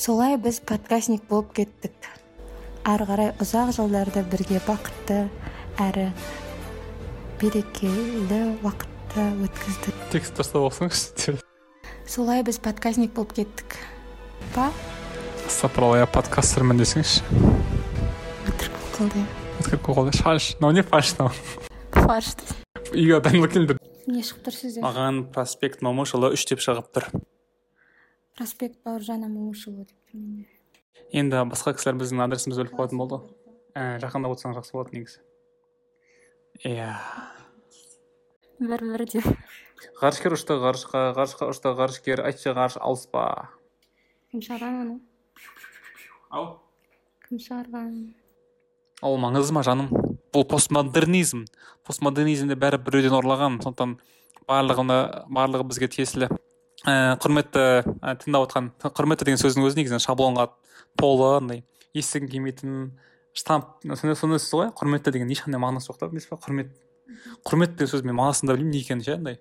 [0.00, 1.92] солай біз подкастник болып кеттік.
[2.88, 5.26] Ары қарай ұзақ жылдарды бірге бақытты
[5.76, 6.06] әрі
[7.42, 9.98] берекелі уақытты өткіздік.
[10.14, 11.36] Текст тастап алсаңызшы
[12.08, 13.76] солай біз подкастник болып кеттік.
[14.54, 14.70] Па?
[15.52, 17.20] Сапрал я подкастермін десеңізші.
[18.48, 19.26] Өтірік қылды
[19.60, 22.32] өткір қойды шаш мынау не фальш мынау фарш
[22.94, 24.80] үйге дайындалып келдім не шығып тұр сізде?
[24.80, 27.10] Маған проспект момышұлы үш деп шығып тұр.
[28.40, 30.46] Проспект бауыржан момышұлы деп тұр менде
[31.12, 33.18] енді басқа кісілер біздің адресімізді біліп қоятын болды.
[33.76, 35.20] Ә, жақындап отырсаң жақсы болады негізі.
[36.64, 36.94] Иә.
[38.64, 39.28] Бір бір деп.
[40.00, 43.26] Ғарышкер ұшты ғарышқа ғарышқа ұшты ғарышкер айтшы ғарыш алыс па
[44.32, 44.98] кім шығарған оны
[46.30, 46.60] ау.
[47.28, 47.94] Кім шығарған
[49.04, 49.92] ол маңызды ма жаным?
[50.32, 51.44] Бұл постмодернизм.
[51.84, 53.98] Постмодернизмді бәрі біреуден ұрлаған сондықтан
[54.48, 56.30] барлығына барлығы бізге тиесілі.
[56.86, 57.64] Ә, құрметті
[58.00, 60.50] ә, тыңдап отқан құрметті деген сөздің өзі негізінен шаблонға
[61.00, 61.64] толы андай
[61.94, 62.76] естігің келмейтін
[63.36, 66.72] штамп сондай ғой құрметті деген ешқандай мағынасы жоқ та білесіз ба құрмет
[67.46, 69.38] құрмет деген сөздің мен мағынасын да білмеймін не екенін ше андай.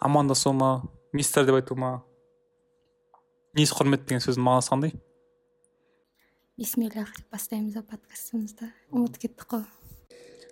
[0.00, 2.02] Амандасу ма мистер деп айту ма
[3.58, 4.94] несі құрмет деген сөздің мағынасы қандай?
[6.58, 8.70] Бисмиллах деп бастаймыз ба подкастымызды.
[8.92, 9.64] Ұмытып кеттік қой.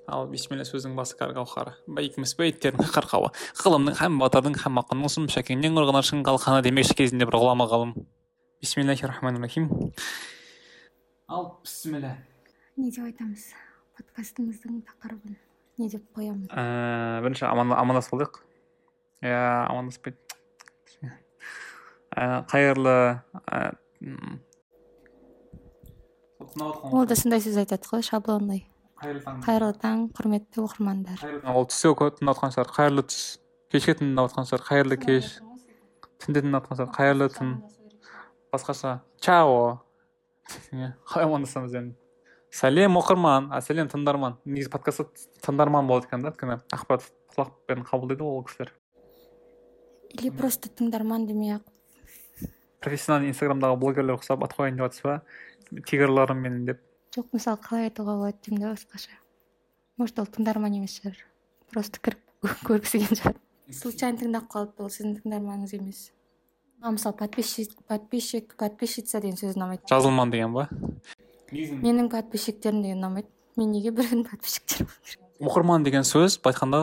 [0.09, 3.31] Ал бисмилля сөздің басы кәрі гауһары бәйкіміз бейіттердің қарқауы.
[3.63, 7.95] Ғылымның һәм батырдың һәм ақынның сұм шәкеңнен ұрғаны шың қалқаны демекші кезінде бір ғұлама ғалым.
[8.63, 9.71] Бисмиллахи рахмани рахим
[11.33, 12.13] ал бісміллә
[12.77, 13.47] не деп айтамыз?
[13.97, 15.37] Подкастымыздың тақырыбын
[15.81, 16.49] не деп қоямыз?
[16.51, 18.41] Ә, бірінші аман, амандасып алайық
[19.25, 19.39] иә
[19.71, 20.19] амандаспайды
[22.13, 22.97] ә, қайырлы
[23.47, 23.73] ә,
[26.59, 28.67] ол да сондай сөз айтады ғой шаблонный.
[29.03, 31.23] Қайырлы таң қайырлы таң құрметті оқырмандар.
[31.51, 32.69] Ол түсте тыңдап шығар.
[32.77, 33.23] Қайырлы түс.
[33.73, 35.31] Кешке тыңдап отқан шығар қайырлы кеш.
[36.23, 36.93] түнде тыңдап шығар.
[36.95, 37.57] Қайырлы түн.
[38.53, 39.01] басқаша.
[39.21, 39.81] Чао.
[41.09, 41.97] Қалай амандасамыз енді.
[42.53, 43.49] Сәлем оқырман.
[43.51, 44.39] А сәлем тыңдарман.
[44.45, 45.09] Негізі подкастта
[45.43, 48.73] тыңдарман болады екен да өйткені ақпарат құлақпен қабылдайды ғой ол кісілер.
[50.13, 51.67] Или просто тыңдарман демей ақ.
[52.81, 55.23] Профессиональный инстаграмдағы блогерлер ұқсап ат қояйын деп жатсыз ба
[55.89, 56.81] тигрларым менің деп.
[57.15, 59.17] Жоқ мысалы қалай айтуға болады деймін да басқаша.
[59.99, 61.17] Может ол тыңдарман емес шығар.
[61.73, 62.21] Просто кіріп
[62.69, 63.41] көргісі келген шығар
[63.73, 66.01] случайно тыңдап қалыпты ол сіздің тыңдарманыңыз емес.
[66.83, 69.87] Маған мысалы подписчик подписчик подписчица деген сөз ұнамайды.
[69.91, 70.69] Жазылман деген ба?
[71.53, 73.31] Менің подписчиктерім деген ұнамайды.
[73.57, 75.29] Мен неге біреудің подписчиктері болуым керек?
[75.43, 76.83] Оқырман деген сөз былай айтқанда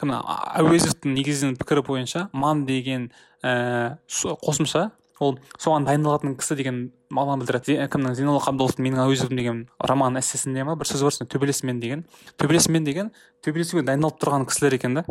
[0.00, 3.10] кім а- әуезовтің негізінен пікірі бойынша ман деген
[3.42, 4.90] ә, қосымша
[5.20, 6.80] ол соған дайындалатын кісі деген
[7.14, 10.74] мағынаны білдіреді Зе- кімнің зейнолла қабдоловтың менің әуезовым деген роман эссесінде ма?
[10.76, 12.04] Бір сөз бар сондай төбелесмен деген
[12.36, 13.10] төбелесмен деген
[13.44, 15.04] төбелесуге дайындалып тұрған кісілер екен да.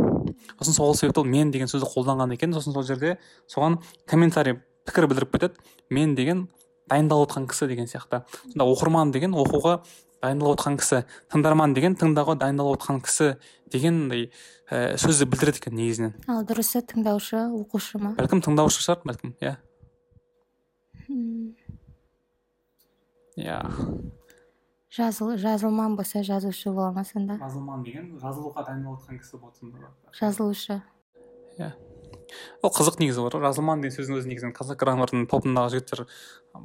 [0.59, 2.53] Сосын сол себепті ол мен деген сөзді қолданған екен.
[2.53, 3.17] Сосын сол жерде
[3.49, 5.55] соған комментарий пікір білдіріп кетеді.
[5.89, 6.47] Мен деген
[6.89, 8.21] дайындалып отқан кісі деген сияқты.
[8.53, 9.79] Сонда оқырман деген оқуға
[10.21, 11.03] дайындалып отқан кісі
[11.33, 13.35] тыңдарман деген тыңдауға дайындалып отқан кісі
[13.73, 14.29] дегендей
[14.71, 16.13] ә, сөзді білдіреді екен негізінен.
[16.27, 18.13] Ал дұрысы тыңдаушы оқушы ма?
[18.17, 19.57] Бәлкім тыңдаушы шығар бәлкім иә.
[23.37, 23.61] Иә
[24.97, 29.91] жазыл жазылман болса жазушы бола ма сонда жазылман деген жазылуға дайындалып отқан кісі болады сонда
[30.19, 30.81] жазылушы.
[32.61, 33.35] Ол қызық негізі бар.
[33.37, 36.03] Ғой жазылман деген сөздің өзі негізінен қазақ граммардың топындағы жігіттер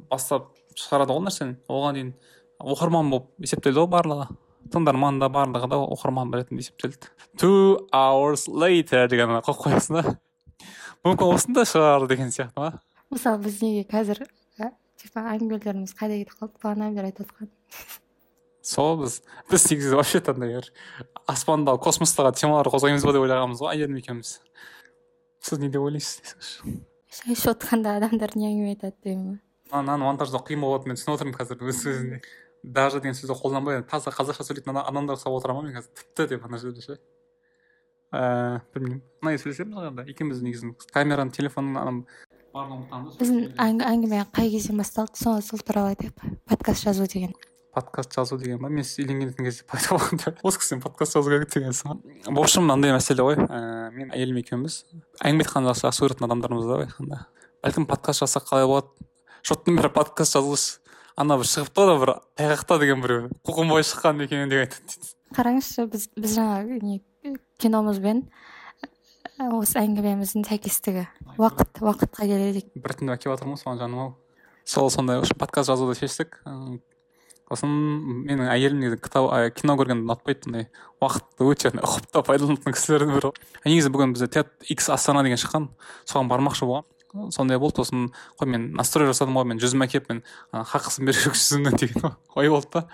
[0.09, 1.55] бастап шығарады ғой ол нәрсені.
[1.71, 2.11] Оған дейін
[2.59, 4.27] оқырман болып есептелді ғой барлығы.
[4.73, 7.11] Тыңдарман да барлығы да оқырман ретінде есептелді.
[7.39, 10.15] Two hours later деген қойып қоясың да.
[11.05, 12.73] Мүмкін осында шығар деген сияқты ма?
[13.11, 14.25] Мысалы біз неге қазір
[15.03, 17.51] типа әңгімелеріміз қайда кетіп қалды бағанадан бері айтып отқан.
[18.63, 19.19] Сол біз
[19.51, 20.71] біз негізі вообще андай бір
[21.27, 24.37] аспандағы космостағы темалар қозғаймыз ба деп ойлағанбыз ғой әйелім екеуміз.
[25.43, 26.77] Сіз не деп ойлайсыз десеңізші
[27.13, 29.41] шай ішіп отқанда адамдар не әңгіме айтады деймін
[29.73, 32.19] ба мынаны монтаждау қиын болатынын мен түсініп отырмын қазір өз сөзінде.
[32.63, 35.91] Даже деген сөзді қолданбай таза қазақша сөйлейтін адамдар ұқсап отырамын ғой мен қазір?
[35.99, 36.97] Тіпті деп ана жерде ше.
[38.13, 39.01] Ііі білмеймін.
[39.21, 42.03] Былай сөйлесеміз ғой енді екеуміз негізі камераны телефонның
[42.53, 45.17] біздің әң- әңгіме қай кезден басталды?
[45.17, 46.37] Сол сол туралы айтайық.
[46.45, 47.33] Подкаст жазу деген.
[47.73, 48.69] Подкаст жазу деген ба?
[48.69, 52.67] Мен сіз үйленген кезде пайда болған осы кісі подкаст жазу керек дегенсің ғой в общем
[52.67, 53.39] мынандай мәселе ғой.
[53.41, 54.85] Ііі мен әйелім екеуміз.
[55.25, 57.25] Әңгіме айтқанды жақсы жақсы көретін адамдармыз да былай айтқанда.
[57.65, 59.09] Бәлкім подкаст жазсақ қалай болады?
[59.41, 60.77] Шоттың бәрі подкаст жазылшы
[61.17, 63.29] ана бір шығыпты ғой бір тайғақта деген біреу.
[63.41, 64.85] Қуғын бойы шыққан екен деп айтады.
[64.93, 67.01] Дейді қараңызшы біз біз жаңа не
[67.57, 68.52] киномызбен ә,
[69.41, 71.07] осы әңгімеміздің сәйкестігі
[71.41, 74.11] уақыт уақытқа келедік біртіндеп әкеліп жатырмын ғой соған жаным ау?
[74.63, 76.37] Сол сондай подкаст жазуды шештік.
[77.49, 77.73] Сосын
[78.27, 80.67] менің әйелім негізі кітап кино көргенді ұнатпайды андай
[81.01, 85.67] уақытты өте ұқыпты пайдаланатын кісілердің бірі ғой негізі бүгін бізде тед икс астана деген шыққан.
[86.05, 90.23] Соған бармақшы болған сондай болды сосын қой мен настрой жасадым ғой мен жүзім әкеліп мен
[90.53, 92.87] хақысын беру керек жүзімнің деген ой болды да.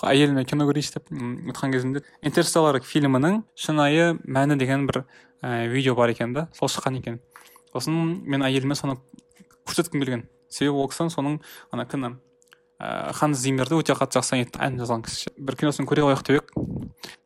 [0.00, 5.02] Әйеліме кино көрейінші деп отырған кезімде интерстеллар фильмінің шынайы мәні деген бір
[5.42, 7.20] ә, видео бар екен да сол шыққан екен.
[7.72, 8.98] Сосын мен әйеліме соны
[9.68, 10.26] көрсеткім келген.
[10.48, 11.40] Себебі ол кісі соның
[11.70, 12.06] ана кім
[12.80, 15.34] ә, ханс зиммерді өте қатты жақсы ән жазған кісі.
[15.36, 16.54] Бір киносын көре қояйық деп едік.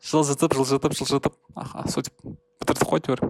[0.02, 1.38] Жылжытып жылжытып жылжытып.
[1.94, 3.22] Сөйтіп бітірдік қой әйтеуір.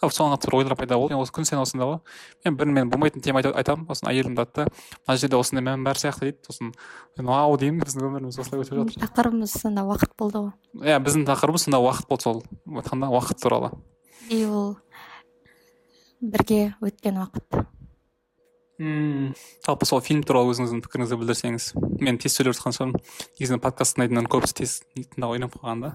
[0.00, 1.14] Соған қатысты бір ойлар пайда болды.
[1.20, 1.98] Осы күн сайын осындай ғой.
[2.44, 3.84] Мен бір мен болмайтын тема айтамын.
[3.92, 4.72] Сосын әйелім айтады да
[5.06, 6.40] мына жерде осындай мән бар сияқты дейді.
[6.48, 6.72] Сосын
[7.18, 9.04] мен вау деймін біздің өміріміз осылай өтіп жатыр.
[9.04, 10.52] Тақырыбымыз сонда уақыт болды ғой.
[10.80, 13.74] Иә біздің тақырыбымыз сонда уақыт болды сол айтқанда уақыт туралы.
[14.28, 14.76] И ол
[16.20, 17.64] бірге өткен уақыт.
[18.80, 19.34] Мм
[19.66, 21.64] жалпы сол фильм туралы өзіңіздің пікіріңізді білдірсеңіз
[22.00, 23.02] мен тез сөйлеп жатқан шығармын.
[23.36, 25.90] Негізінде подкаст тыңдайтындар көбісі тез тыңдауға үйреніп қалған да.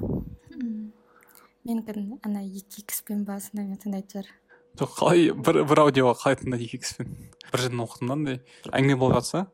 [1.65, 4.29] Менікін ана екі икспен ба сондаймен тыңдайтын шығар.
[4.77, 7.09] Жоқ қалай бір бір аудиоға қалай тыңдайды екі икспен
[7.49, 8.39] бір жерден оқыдым да андай.
[8.69, 9.47] Әңгіме болып жатса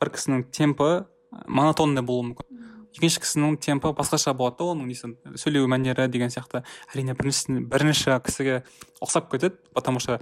[0.00, 0.88] бір кісінің темпі
[1.44, 2.64] монотонный болуы мүмкін.
[2.96, 6.62] Екінші кісінің темпі басқаша болады да оның несі сөйлеу мәнері деген сияқты.
[6.92, 8.62] Әрине бірінші бірінші кісіге
[9.04, 10.20] ұқсап кетеді потому что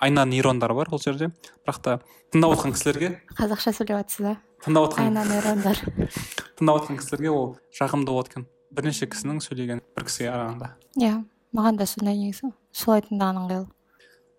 [0.00, 1.30] айна нейрондары бар ол жерде.
[1.66, 2.00] Бірақ та
[2.32, 4.34] тыңдап отырған кісілерге қазақша сөйлеп жатсыз да?
[4.64, 5.80] Тыңдап отырған айна нейрондар.
[6.58, 8.48] Тыңдап отырған кісілерге ол жағымды болады екен.
[8.74, 11.14] Бірнеше кісінің сөйлеген бір кісіге қарағанда иә
[11.54, 12.50] маған да сондай негізі.
[12.74, 13.70] Солай тыңдаған ыңғайлы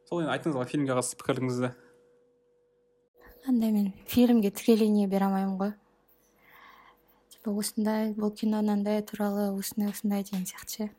[0.05, 1.71] сол енді айтыңыз ғой фильмге қатысты пікіріңізді
[3.49, 5.73] андай мен фильмге тікелей не бере алмаймын ғой.
[7.51, 10.89] Осындай бұл кино мынандай туралы осындай осындай деген сияқты ше.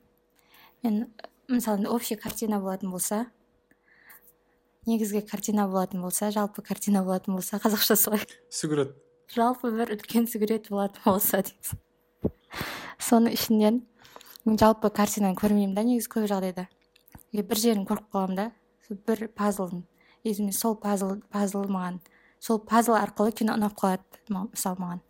[0.82, 1.06] Мен
[1.48, 3.26] мысалы общий картина болатын болса
[4.86, 8.22] негізгі картина болатын болса жалпы картина болатын болса қазақша солай.
[8.50, 8.94] Сүгірет
[9.34, 11.42] жалпы бір үлкен сүгірет болатын болса
[12.98, 13.82] соның ішінен
[14.46, 16.68] мен жалпы картинаны көрмеймін да негізі көп жағдайда.
[17.32, 18.50] И бір жерін көріп қаламын да
[19.06, 19.84] бір пазлын
[20.22, 22.00] и сол пазл пазл маған
[22.40, 25.02] сол пазл арқылы кино ұнап қалады мысалы маған.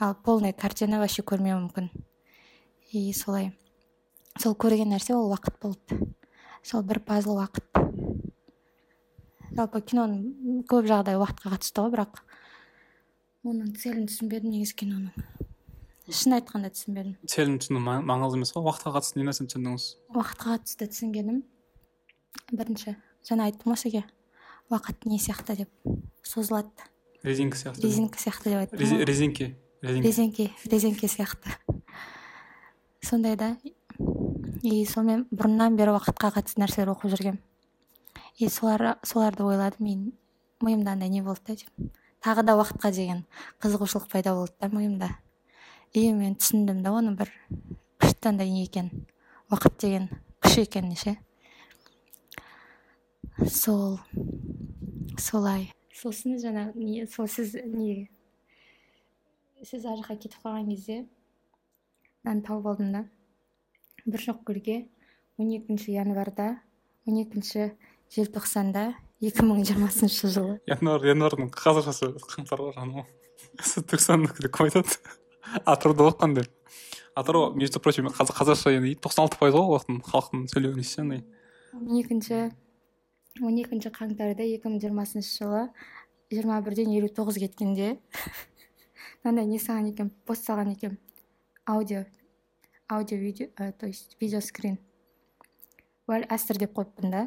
[0.00, 1.90] Ал полный картина вообще көрмеуім мүмкін.
[2.92, 3.52] И солай.
[4.38, 5.98] Сол көрген нәрсе ол уақыт болды.
[6.62, 7.64] Сол бір пазл уақыт.
[9.52, 12.22] Жалпы киноның көп жағдай уақытқа қатысты ғой бірақ
[13.44, 15.26] оның целін түсінбедім негізі киноның.
[16.08, 17.16] Шын айтқанда түсінбедім.
[17.28, 18.64] Целін түсіну маңызды емес қой.
[18.64, 19.88] Уақытқа қатысты не нәрсені түсіндіңіз?
[20.14, 21.42] Уақытқа қатысты түсінгенім
[22.52, 22.96] бірінші
[23.28, 24.04] жаңа айттым ғой сізге.
[24.72, 25.70] Уақыт не сияқты деп
[26.24, 26.70] созылады.
[27.22, 31.50] Резинка сияқты резинка сияқты деп айттым резинке резинке резинке сияқты
[33.02, 33.56] сондай да
[34.62, 37.40] и сонымен бұрыннан бері уақытқа қатысты нәрселер оқып жүргенмін
[38.38, 40.12] и солар соларды ойладым мен
[40.62, 41.90] миымда андай не болды да
[42.22, 43.24] тағы да уақытқа деген
[43.58, 45.10] қызығушылық пайда болды да миымда
[45.92, 47.34] и мен түсіндім да оның бір
[47.98, 49.06] күшті андай не екенін
[49.50, 50.08] уақыт деген
[50.40, 51.16] күш екенін ше
[53.50, 53.98] сол
[55.18, 58.08] солай сосын жаңа не сол сіз не
[59.62, 60.98] сіз ар жаққа кетіп қалған кезде
[62.24, 63.02] мынаны тауып алдым да
[64.04, 64.78] бір шоқ гүлге
[65.38, 66.56] он екінші январьда
[67.06, 67.72] он екінші
[68.12, 68.92] желтоқсанда
[69.22, 70.58] екі мың жиырмасыншы жылы.
[70.66, 72.74] Январь январьдың қазақшасы қаңтар ғой.
[72.74, 74.98] Жаным деп кім айтады.
[75.64, 76.50] Атырауда оқыған деп.
[77.14, 81.24] Атырау между прочим қазақша енді тоқсан алты пайыз ғой халықтың халықтың сөйлеу несі андай
[81.76, 82.38] он екінші
[83.42, 85.66] он екінші қаңтарда екі мың жиырмасыншы жылы
[86.32, 87.98] жиырма бірден елу тоғыз кеткенде
[89.24, 90.98] мынандай не салған екенмін пост салған екенмін
[91.66, 92.06] аудио.
[92.88, 94.78] Аудио видео то есть видео скрин
[96.10, 97.22] уәл әсір деп қойыппын да?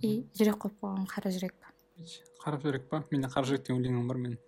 [0.00, 1.56] И жүрек қойып қойған қара жүрек.
[2.40, 3.02] Қара жүрек па?
[3.10, 4.38] Менде қара жүрек деген өлеңім бар менің.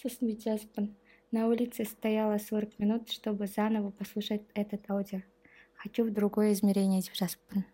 [0.00, 0.94] Сосын бүйтіп жазыппын.
[1.32, 5.20] На улице стояла сорок минут чтобы заново послушать этот аудио.
[5.74, 7.66] Хочу в другое измерение деп жазыппын.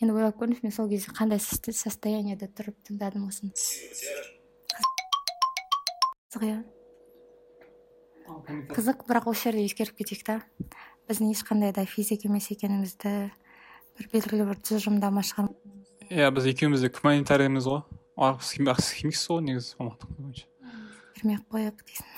[0.00, 3.52] Енді ойлап көріңіз мен сол кезде қандай состояниеде тұрып тыңдадым осыны.
[6.32, 6.64] Қызық иә
[8.72, 10.40] қызық бірақ осы жерде ескеріп кетейік та.
[11.10, 13.12] Біздің ешқандай да физик емес екенімізді
[13.98, 15.50] бір белгілі бір тұжырымдама шығар
[16.08, 17.82] иә біз екеуміз де гуманитарийміз ғой.
[18.40, 20.46] Сіз химиксіз ғой негізі мамандық бойынша.
[21.18, 22.08] Бермей ақ қояйық дейсің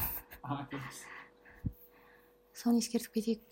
[2.55, 3.43] соны ескертіп кетейік.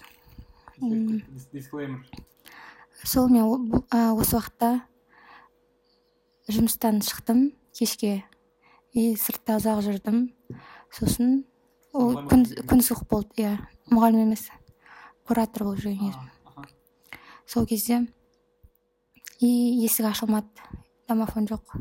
[3.02, 3.42] Сол мен
[3.90, 4.70] осы уақытта
[6.46, 8.22] жұмыстан шықтым кешке.
[8.92, 10.28] И сыртта ұзақ жүрдім.
[10.92, 11.42] Сосын
[11.92, 13.56] ол күн, күн суық болды иә.
[13.92, 14.50] Мұғалім емес.
[15.26, 16.32] Куратор болып жүрген кезім
[17.52, 18.06] сол кезде
[19.40, 20.48] и есік ашылмады.
[21.08, 21.74] Домофон жоқ.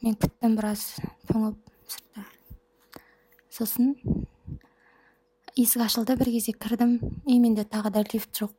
[0.00, 0.96] Мен күттім біраз
[1.28, 1.58] тоңып
[1.90, 2.24] сыртта.
[3.52, 3.96] Сосын
[5.56, 6.96] есік ашылды бір кезде кірдім.
[7.26, 8.54] И менде тағы да лифт жоқ.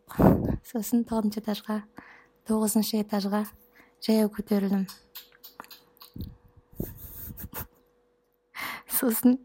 [0.61, 1.79] Сосын тоғызыншы этажға
[2.45, 3.45] тоғызыншы этажға
[4.05, 4.85] жаяу көтерілдім.
[8.99, 9.39] Сосын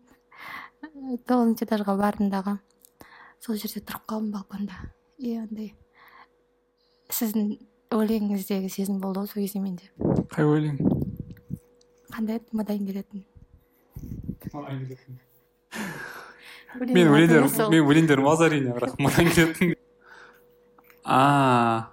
[1.29, 2.57] тоғызыншы этажға бардым дағы
[3.43, 4.79] сол жерде тұрып қалдым балконда.
[5.19, 5.73] И андай
[7.13, 7.57] сіздің
[7.93, 9.91] өлеңіңіздегі сезім болды ғой сол кезде менде.
[10.33, 10.79] Қай өлең?
[12.13, 12.57] Қандай еді?
[12.57, 13.25] Мадайын келетін
[16.73, 19.75] мен өлеңдерім мен өлеңдерім аз әрине бірақ мынаны келетін
[21.05, 21.91] а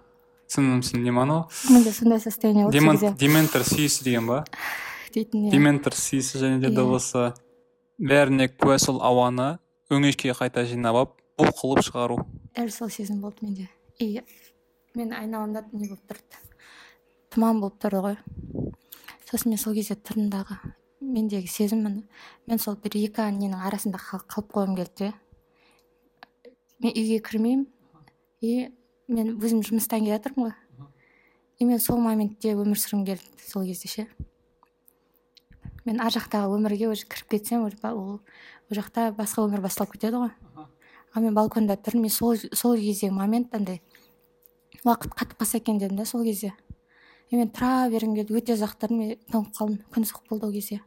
[0.47, 4.39] түсіндім түсіндім не анау менде сондай состояние болды дементор сүйісі деген ба?
[5.13, 6.75] Дейтін иә дементор сүйісі және де Иә.
[6.79, 7.33] дыбысы.
[7.99, 9.57] Бәріне куә сол ауаны
[9.91, 12.17] өңешке қайта жинап алып бу қылып шығару.
[12.55, 13.67] Дәл сол сезім болды менде.
[13.99, 14.21] И
[14.95, 16.39] мен айналамда не болып тұрды?
[17.33, 18.17] Тұман болып тұрды ғой.
[19.29, 20.57] Сосын мен сол кезде тұрдым дағы
[21.01, 22.03] мендегі сезім міне
[22.47, 25.13] мен сол бір екі ненің арасында қал- қалып қойғым келді де.
[26.79, 27.67] Мен үйге кірмеймін
[28.41, 28.69] и
[29.07, 30.55] мен өзім жұмыстан келе жатырмын ғой.
[31.59, 34.07] И мен сол моментте өмір сүргім келді сол кезде ше.
[35.85, 38.19] Мен ар жақтағы өмірге уже кіріп кетсем уже ол ол
[38.71, 40.31] жақта басқа өмір басталып кетеді ғой.
[41.15, 43.81] Ал мен балконда тұрмын мен сол сол кездегі момент андай
[44.85, 46.53] уақыт қатып қалса екен дедім да сол кезде.
[47.29, 50.53] И мен тұра бергім келді өте ұзақ тұрдым и тоңып қалдым күн суық болды ол
[50.53, 50.81] кезде.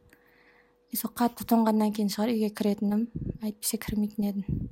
[0.91, 3.07] И сол қатты тоңғаннан кейін шығар үйге кіретінім
[3.41, 4.69] әйтпесе кірмейтін едім.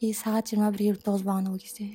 [0.00, 1.88] И сағат жиырма бір елу тоғыз болған ол кезде.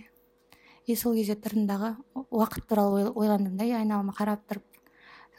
[0.85, 1.95] И сол кезде тұрдым дағы
[2.29, 4.63] уақыт туралы ой- ойландым да и айналама қарап тұрып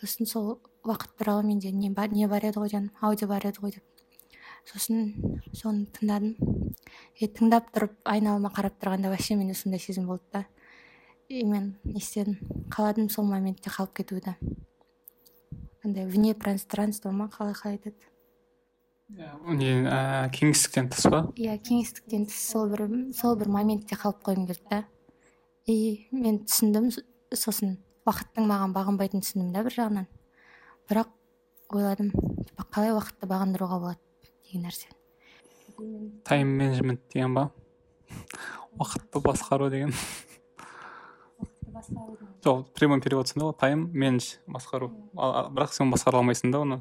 [0.01, 1.73] сосын сол уақыт туралы менде.
[1.73, 2.91] Не бар, не бар еді ғой дедім.
[3.01, 3.85] Аудио бар еді ғой деп.
[4.69, 6.37] Сосын соны тыңдадым.
[7.21, 10.47] И тыңдап тұрып айналама қарап тұрғанда вообще менде сондай сезім болды да.
[11.29, 12.39] И мен не істедім?
[12.71, 14.37] Қаладым сол моментте қалып кетуді.
[15.85, 18.15] Андай вне пространство ма қалай қалай айтады
[19.09, 21.21] не ә, кеңістіктен тыс па?
[21.37, 22.39] Иә кеңістіктен тыс.
[22.51, 24.85] Сол бір сол бір моментте қалып қойғым келді да.
[25.67, 26.91] И мен түсіндім
[27.33, 27.77] сосын
[28.09, 30.09] уақыттың маған бағынбайтынын түсіндім да бір жағынан.
[30.91, 31.11] Бірақ
[31.75, 34.01] ойладым типа қалай уақытты бағындыруға болады?
[34.45, 34.89] деген нәрсе.
[36.25, 37.51] Тайм менеджмент деген ба?
[38.79, 39.93] Уақытты басқару деген.
[42.45, 43.59] Жоқ прямой перевод сондай ғой.
[43.59, 44.93] Тайм менедж басқару.
[45.15, 46.81] Бірақ сен басқара алмайсың да оны.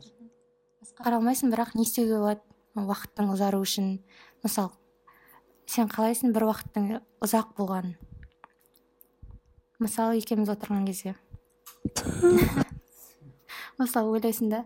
[0.84, 2.42] Басқара алмайсың бірақ не істеуге болады?
[2.76, 4.02] Уақыттың ұзару үшін.
[4.44, 4.74] Мысалы
[5.66, 7.96] сен қалайсың бір уақыттың ұзақ болғанын?
[9.80, 11.16] Мысалы екеуміз отырған кезде.
[13.80, 14.64] мысалы ойлайсың да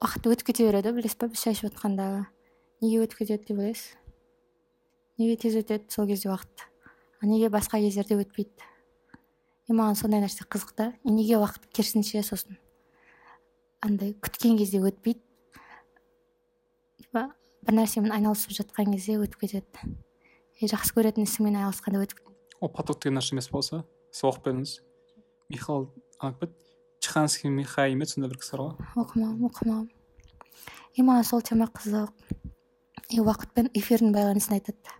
[0.00, 2.06] уақыт өтіп кете береді білесіз ба біз шай ішіп жатқанда
[2.80, 3.96] неге өтіп кетеді деп ойлайсыз?
[5.18, 6.66] Неге тез өтеді сол кезде уақыт?
[7.20, 8.68] А неге басқа кездерде өтпейді?
[9.68, 10.92] И маған сондай нәрсе қызық та.
[11.04, 12.58] И неге уақыт керісінше сосын
[13.80, 15.20] андай күткен кезде өтпейді?
[17.12, 19.94] Бір нәрсемен айналысып жатқан кезде өтіп кетеді.
[20.60, 23.80] И жақсы көретін ісіңмен айналысқанда өтіп ол поток деген нәрсе емес па осы
[24.12, 24.74] сіз оқып бердіңіз
[25.52, 25.86] михаил
[26.20, 26.36] ана
[27.00, 29.88] чханский михай еді сондай бір кісі бар ғой оқымағанмын оқымағанмын
[30.98, 32.12] и маған сол тема қызық
[33.10, 34.96] и уақыт пен эфирдің байланысын айтады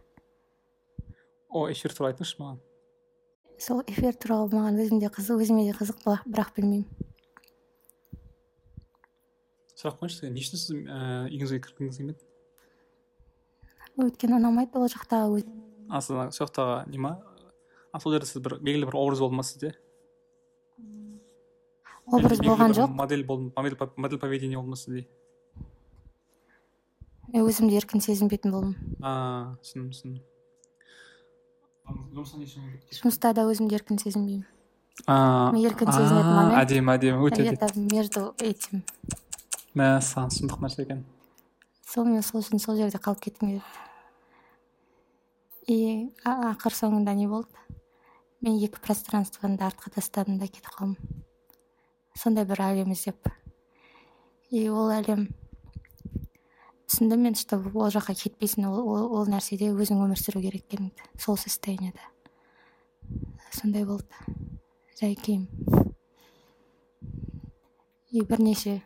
[1.51, 2.59] о эфир туралы айтыңызшы маған.
[3.59, 6.87] Сол эфир туралы маған өзім де қызық өзіме де қызық бірақ- бірақ білмеймін.
[9.75, 10.85] Сұрақ қойыңызшы не үшін сіз ііі
[11.35, 12.23] үйіңізге кіргіңіз келмеді
[14.01, 15.51] өйткені ұнамайды ол жақтағы өз-
[15.91, 17.13] а сіз сол жақтағы не ма?
[17.93, 19.75] А сол жерде сіз бір белгілі бір образ болды ма сізде?
[22.13, 22.89] Образ болған жоқ.
[22.95, 25.07] модель болды модель, по- модель поведения болды ма сізде
[27.33, 28.75] мен өзімді еркін сезінбейтін болдым.
[29.03, 30.23] А түсіндім түсіндім.
[32.11, 34.47] Жұмыста да өзімді еркін сезінбеймін.
[35.07, 36.59] Еркін сезінетін а, момент.
[36.59, 37.41] әдемі әдемі өте
[37.93, 38.83] между этим.
[39.79, 41.05] Мәссаған сұмдық нәрсе екен.
[41.87, 43.65] Сол мен сол үшін сол жерде қалып кеткім келеді
[45.71, 47.55] и а- ақыр соңында не болды?
[48.43, 50.97] Мен екі пространствоны да артқа тастадым да кетіп қалдым.
[52.17, 53.31] Сондай бір әлем іздеп.
[54.51, 55.29] И ол әлем
[56.91, 61.11] түсіндім мен что ол жаққа кетпейсің ол, ол, ол нәрседе өзің өмір сүру керек екеніңді
[61.19, 62.03] сол состояниеда.
[63.55, 64.11] Сондай болды.
[64.99, 65.47] Жай күйім
[68.11, 68.83] и бірнеше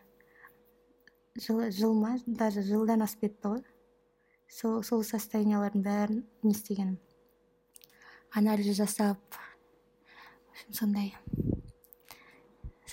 [1.41, 3.63] жыл, жыл ма даже жылдан асып кетті ғой.
[4.47, 6.99] Сол сол состояниялардың бәрін не істегенім.
[8.31, 9.39] Анализ жасап
[10.69, 11.15] сондай.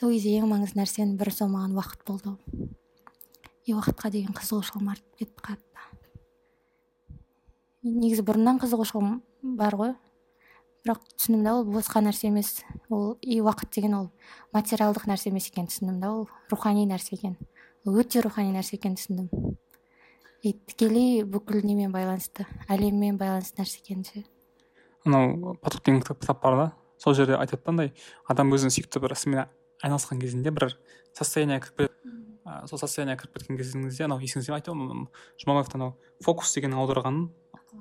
[0.02, 2.32] Сол кезде ең маңызды нәрсенің бірі сол маған уақыт болды
[3.62, 5.84] и уақытқа деген қызығушылығым артып кетті қатты.
[7.86, 9.20] Негізі бұрыннан қызығушылығым
[9.60, 9.92] бар ғой.
[10.82, 12.64] Бірақ түсіндім да ол босқа нәрсе емес.
[12.90, 14.10] Ол и уақыт деген ол
[14.50, 16.26] материалдық нәрсе емес екенін түсіндім да ол.
[16.50, 17.38] Рухани нәрсе екен.
[17.86, 19.30] Ол өте рухани нәрсе екенін түсіндім.
[20.42, 24.26] И тікелей бүкіл немен байланысты әлеммен байланысты нәрсе екенін ше.
[25.06, 26.70] Анау поток деген кітап бар да.
[26.98, 27.92] Сол жерде айтады да андай
[28.26, 29.46] адам өзінің сүйікті бір ісімен
[29.82, 30.76] айналысқан кезінде бір
[31.12, 32.12] состояниеге кіріп кетеді
[32.46, 35.06] ә, сол состояниеге кіріп кеткен кезіңізде анау есіңізде ме айтамын
[35.42, 37.30] жұмабаевтың анау фокус деген аударғанын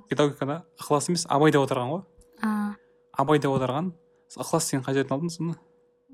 [0.10, 2.02] педагогикада ықылас емес абай деп аударған ғой.
[2.42, 2.76] А.
[3.18, 3.92] Абай деп аударған.
[4.38, 5.58] Ықылас деген қай жерден алдыңыз оны?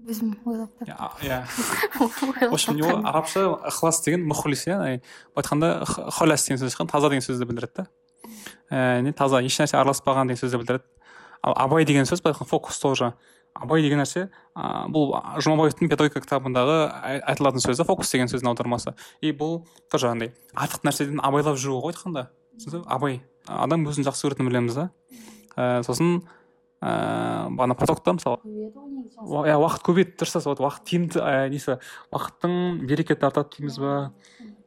[0.08, 0.96] Өзім ойлап таптым.
[1.26, 1.46] Иә
[2.50, 4.78] в общем арабша ықылас деген мұхлис иә?
[4.78, 5.02] Былай
[5.36, 7.88] айтқанда холяс деген сөз шыққан таза деген сөзді білдіреді да.
[8.72, 10.86] Ііі не таза ешнәрсе араласпаған деген сөзді білдіреді.
[11.42, 13.14] Ал абай деген сөз былай айтқанда фокус тоже.
[13.62, 18.52] Абай деген нәрсе ә, бұл жұмабаевтың педагогика кітабындағы ай- айтылатын сөз да фокус деген сөздің
[18.52, 18.94] аудармасы.
[19.22, 22.28] И бұл тоже андай артық нәрседен абайлап жүру ғой айтқанда.
[22.58, 23.22] Түсінсіз абай.
[23.48, 24.90] Адам өзін жақсы көретінін білеміз да.
[25.56, 26.20] Ә, сосын
[26.78, 28.38] ыыы бағана потокта мысалы.
[28.46, 31.80] Иә уақыт көбейеді дұрыс вот уақыт тиімді ә, несі
[32.14, 33.94] уақыттың берекеті артады дейміз ба?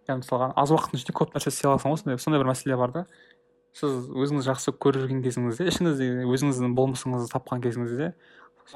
[0.09, 2.91] Иә мысалға аз уақыттың ішінде көп нәрсе істей аласың ғой сондай сондай бір мәселе бар
[2.97, 3.05] да.
[3.71, 8.09] Сіз өзіңіз жақсы көрген кезіңізде ішіңізде өзіңіздің болмысыңызды тапқан кезіңізде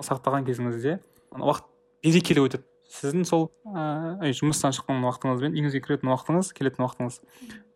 [0.01, 0.99] сақтаған кезіңізде
[1.39, 1.69] уақыт
[2.03, 2.65] берекелі өтеді?
[2.95, 7.21] Сіздің сол ыыы жұмыстан шыққан уақытыңыз бен үйіңізге кіретін уақытыңыз келетін уақытыңыз.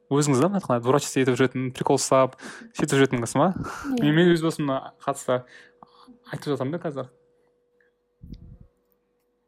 [0.09, 2.37] Өзіңіз да былай айтқанда дурачество етіп жүретін прикол ұстап
[2.77, 3.49] сөйтіп жүретін кісі ма?
[4.01, 5.43] Мен мен өз басыма қатысты
[6.33, 7.11] айтып жатырмын да қазір.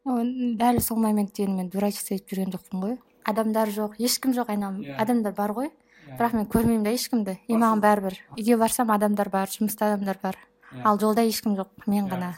[0.05, 2.99] Дәл сол моментте мен дурачество етіп жүрген жоқпын ғой.
[3.25, 4.97] Адамдар жоқ ешкім жоқ айналамда Иә.
[4.99, 5.71] адамдар бар ғой.
[6.19, 7.37] Бірақ мен көрмеймін да ешкімді.
[7.47, 10.37] И маған бәрібір үйге барсам адамдар бар жұмыста адамдар бар.
[10.85, 12.35] Ал жолда ешкім жоқ мен ғана.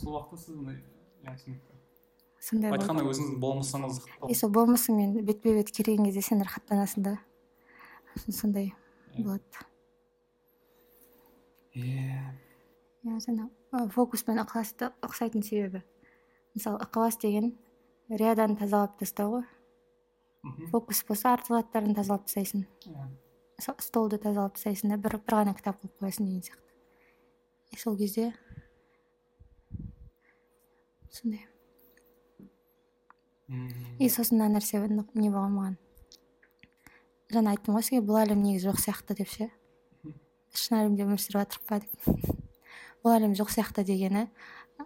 [0.00, 0.54] сол уақытта сіз
[2.46, 3.98] сондай айтқанда өзіңіздің болмысыңыз
[4.30, 7.16] и сол болмысыңмен бетпе бет келген кезде сен рахаттанасың да.
[8.30, 8.72] Сондай
[9.18, 9.66] болады.
[11.76, 12.32] Иә
[13.04, 15.82] иә жаңа ы, фокус пен ықыласты ұқсайтын себебі.
[16.54, 17.52] Мысалы ықылас деген
[18.08, 19.46] риядан тазалап тастау ғой.
[20.70, 22.64] Фокус болса артық заттарын тазалап тастайсың.
[23.60, 26.65] Столды тазалап тастайсың да бір, бір ғана кітап қойып қоясың деген сияқты.
[27.78, 28.32] Сол кезде
[31.10, 31.46] сондай.
[33.98, 35.76] И сосын мына нәрсе не болған маған.
[37.32, 39.48] Жаңа айттым ғой сізге бұл әлем негізі жоқ сияқты деп ше.
[40.56, 42.06] Шын әлемде өмір сүріп жатырық па деп.
[43.04, 44.26] Бұл әлем жоқ сияқты дегені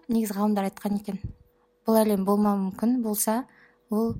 [0.09, 1.20] негізі ғалымдар айтқан екен.
[1.87, 3.44] Бұл әлем болмауы мүмкін болса
[3.90, 4.14] ол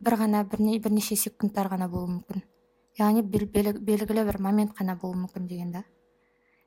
[0.00, 2.44] бір ғана бірне, бірнеше секундтар ғана болуы мүмкін.
[2.98, 5.84] Яғни бел- белгілі бір момент қана болуы мүмкін деген да.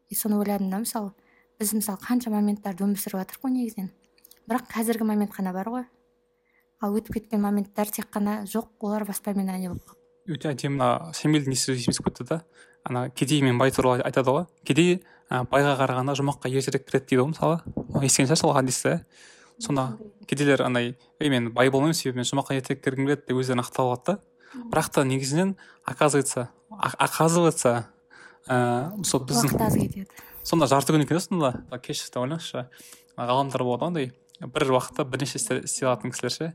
[0.09, 1.13] И соны ойладым да мысалы.
[1.59, 3.91] Біз мысалы қанша моменттарды өмір сүріп жатырмық қой негізінен.
[4.49, 5.85] Бірақ қазіргі момент қана бар ғой.
[6.81, 9.99] Ал өтіп кеткен моменттер тек қана жоқ олар воспоминание болып қалды.
[10.33, 11.47] Өте әдемі.
[11.47, 12.41] Несі есіме кетті да?
[12.83, 14.45] Ана кедей мен бай туралы айтады ғой.
[14.65, 17.61] Кедей байға қарағанда жұмаққа ертерек кіреді дейді ғой мысалы.
[18.03, 18.99] Естіген шығарсыз сол хадисті.
[19.59, 23.63] Сонда кедейлер андай ей мен бай болмаймын себебі мен жұмаққа ертерек кіргім келеді деп өздерін
[23.63, 24.19] ақтап алады да.
[24.53, 27.87] Бірақ та негізінен оказывается оказывается
[28.49, 30.07] ыыы сол біздің уақыт аз кетеді
[30.43, 32.67] сонда жарты күн екен да сонда кеш деп ойлаңызшы
[33.17, 34.11] ғаламдар болады ғой андай
[34.47, 36.53] бір уақытта бірнеше істей алатын кісілер ше.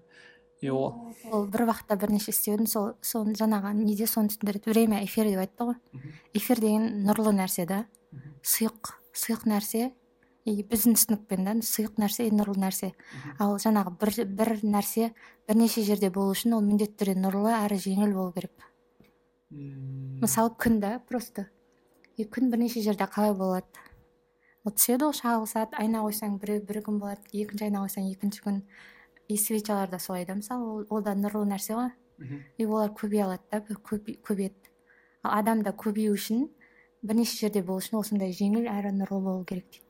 [0.60, 4.72] И ол ол бір уақытта бірнеше істеудің сол соны жаңағы неде соны түсіндіреді?
[4.72, 5.78] Время эфир деп айтты ғой.
[6.34, 7.84] Эфир деген нұрлы нәрсе да.
[8.42, 9.92] Сұйық сұйық нәрсе.
[10.48, 12.92] И біздің түсінікпен да сұйық нәрсе и нұрлы нәрсе.
[13.38, 15.12] Ал жаңағы бір, бір нәрсе
[15.48, 18.66] бірнеше жерде болу үшін ол міндетті түрде нұрлы әрі жеңіл болу керек.
[19.50, 21.46] Мысалы күн да просто.
[22.18, 23.86] И күн бірнеше жерде қалай болады?
[24.66, 28.62] Ол түседі ғой шағылысады айна қойсаң бір, бір күн болады екінші айна қойсаң екінші күн.
[29.28, 31.92] И свечалар да солай да мысалы ол, ол да нұрлы нәрсе ғой.
[32.58, 34.72] И олар көбейе алады да көбейеді.
[35.22, 36.48] Ал адамда көбею үшін
[37.02, 39.84] бірнеше жерде болу үшін ол сондай жеңіл әрі нұрлы болу керек дейді.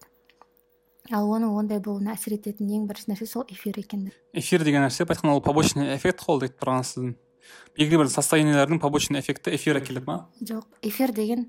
[1.10, 5.06] Ал оның ондай болуына әсер ететін ең бірінші нәрсе сол эфир екен эфир деген нәрсе
[5.06, 7.14] былай айтқанда ол побочный эффект қой ол айтып тұрған сіздің.
[7.78, 10.28] Белгілі бір состояниелердің побочный эффекті эфир әкеледі ма?
[10.42, 11.48] Жоқ эфир деген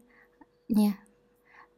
[0.69, 0.93] не.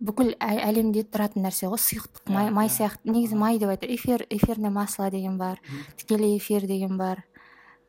[0.01, 3.11] Бүкіл әлемде тұратын нәрсе ғой сұйықтық май, май сияқты.
[3.11, 5.61] Негізі май деп айтады эфир эфирное масло деген бар.
[5.97, 7.23] Тікелей эфир деген бар.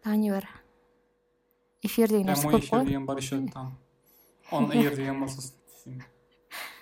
[0.05, 0.49] Тағы не бар?
[1.83, 2.85] Эфир деген нәрсе көп қой.
[2.87, 3.79] деген бар еще там.
[4.51, 6.03] Он эйр деген бар сосын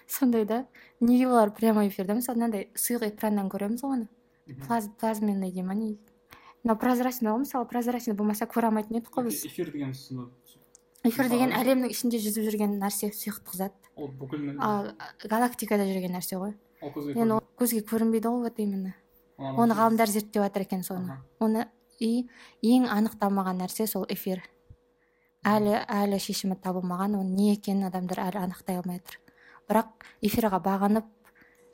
[0.07, 0.67] сондай да.
[1.01, 4.09] Неге олар прямой эфирде мысалы мынандай сұйық экраннан көреміз ғой оны.
[4.67, 5.99] Плаз, плазменный дей ма не
[6.65, 9.47] мынау прозрачный ғой мысалы прозрачный болмаса көре алмайтын едік қой біз.
[9.47, 9.95] эфир деген
[11.05, 13.77] эфир деген әлемнің ішінде жүзіп жүрген нәрсе сұйықтық зат.
[13.97, 14.93] Ол бүкіл ал
[15.25, 16.55] галактикада жүрген нәрсе ғой.
[16.81, 18.95] Ол көзге енді ол көзге көрінбейді ғой вот именно.
[19.39, 21.21] Оны ғалымдар зерттеп жатыр екен соны.
[21.41, 21.69] Оны
[22.01, 22.27] и
[22.63, 24.43] ең анықталмаған нәрсе сол эфир.
[25.45, 29.21] Әлі әлі шешімі табылмаған оның не екенін адамдар әлі анықтай алмай жатыр
[29.71, 31.07] бірақ эфирға бағынып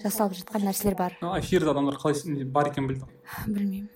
[0.03, 1.17] жасалып жатқан нәрселер бар.
[1.25, 3.09] А, эфирде адамдар қалай бар екенін білді
[3.47, 3.89] білмеймін.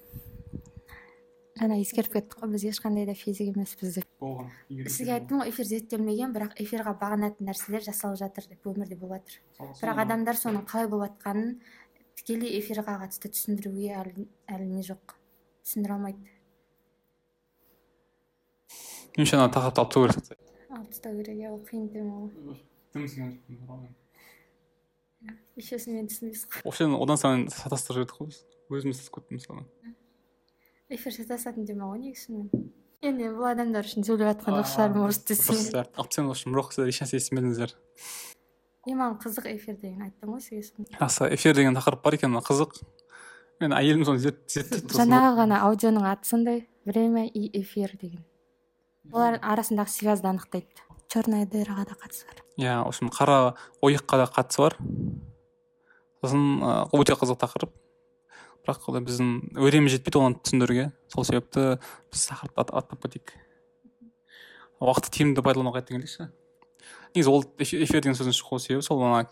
[1.58, 4.50] Жаңа ескертіп кеттік қой біз ешқандай да физик емеспіз деп болған
[4.86, 9.72] сізге айттым ғой эфир зерттелмеген бірақ эфирға бағынатын нәрселер жасалып жатыр деп өмірде болып жатыр
[9.82, 11.56] бірақ адамдар соның қалай болып жатқанын
[12.20, 15.16] тікелей эфирға қатысты түсіндіруге әлі, әлі не жоқ
[15.66, 16.22] түсіндіре алмайды
[19.16, 23.88] меніңше ана тақырыпты алып тастау керек алып тастау керек иә ол қиын тема ғой
[25.56, 28.38] еще мен түсінбейсіз ғой вообще одан сайын шатастырып жібердік қой біз
[28.70, 29.66] өзіміз сатып кеттік мысалы
[30.90, 35.24] эфир шатасатын тема ғой негізі шынымен енді бұл адамдар үшін сөйлеп жатқан жоқ шығармын может
[35.30, 37.74] тастайын в общем жоқ сіздер ешнәрсе естімедіңіздер
[38.90, 42.80] е маған қызық эфир деген айттым ғой сізге раса эфир деген тақырып бар екен қызық.
[43.60, 48.24] Мен әйелім соны зерт- зерттеп жаңағы ғана аудионың аты сондай время и эфир деген.
[49.12, 50.80] Олар арасындағы связьды анықтайды.
[51.10, 54.76] Черная дыраға да қатысы бар иә в общем қара ойыққа да қатысы бар
[56.22, 56.62] сосын
[56.94, 57.72] өте қызық тақырып
[58.70, 60.90] бірақ біздің өреміз жетпейді оны түсіндіруге.
[61.12, 61.78] Сол себепті
[62.10, 63.34] біз тақырыпты ат- аттап кетейік
[64.80, 66.30] уақытты тиімді пайдалануға қайтып келейікші
[67.14, 69.26] негізі ол эфир деген сөздің шығу себебі сол ана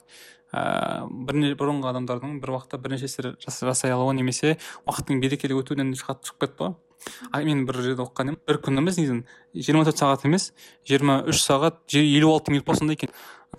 [0.53, 5.94] ыыы бірне бұрынғы адамдардың бір уақытта бірнеше істер жас- жасай алуы немесе уақыттың берекелі өтуінен
[5.96, 8.38] шығып кетті ғой мен бір жерде оқыған едім.
[8.48, 9.22] Бір күніміз негізі
[9.55, 10.51] жиырма төрт сағат емес
[10.88, 13.12] жиырма үш сағат елу алты минут па сондай екен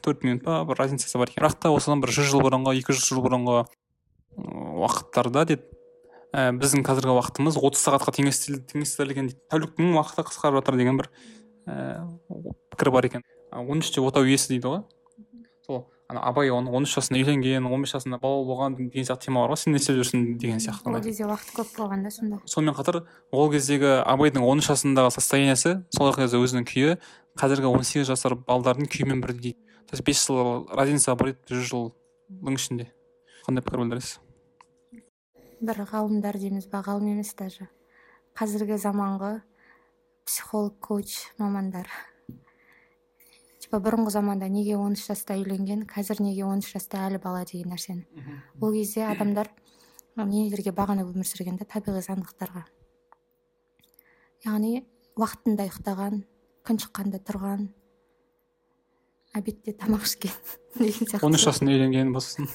[0.03, 0.65] төрт минут па?
[0.65, 3.63] Бір разницасы бар екен бірақ та осыдан бір жүз жыл бұрынғы екі жүз жыл бұрынғы
[4.79, 5.65] уақыттарда деп
[6.33, 9.39] ә, біздің қазіргі уақытымыз отыз сағатқа теңестіріл- теңестірілген дейді.
[9.51, 11.09] Тәуліктің уақыты қысқарып жатыр деген бір
[11.67, 13.23] ііі пікір бар екен.
[13.51, 14.83] Он үште отау иесі дейді ғой.
[15.65, 19.29] Сол ана абай он он үш жасында үйленген он бес жасында бала болған деген сияқты
[19.29, 22.09] тема бар ғой сен не істеп жүрсің деген сияқты ол кезде уақыт көп болған да
[22.09, 22.39] сонда.
[22.45, 26.97] Сонымен қатар ол кездегі абайдың он үш жасындағы состояниесі сол кезде өзінің күйі
[27.37, 29.53] қазіргі он сегіз жасар балдардың күйімен бірдей
[29.89, 32.89] то есть бес жыл разница бар еді жүз жылдың ішінде.
[33.45, 34.19] Қандай пікір білдіресіз?
[35.61, 36.81] Бір ғалымдар дейміз ба?
[36.85, 37.67] Ғалым емес даже.
[38.37, 39.41] Қазіргі заманғы
[40.25, 41.89] психолог коуч мамандар.
[43.59, 47.43] Типа бұрынғы заманда неге он үш жаста үйленген қазір неге он үш жаста әлі бала
[47.45, 48.05] деген нәрсені.
[48.61, 49.49] Ол кезде адамдар
[50.15, 52.63] нелерге бағынып өмір сүрген да табиғи заңдылықтарға.
[54.45, 54.85] Яғни
[55.19, 56.21] уақытында ұйықтаған
[56.67, 57.67] күн шыққанда тұрған
[59.35, 60.31] обедте тамақ ішкен
[60.79, 61.25] деген сияқты.
[61.25, 62.47] он үш жасында үйленген болсын.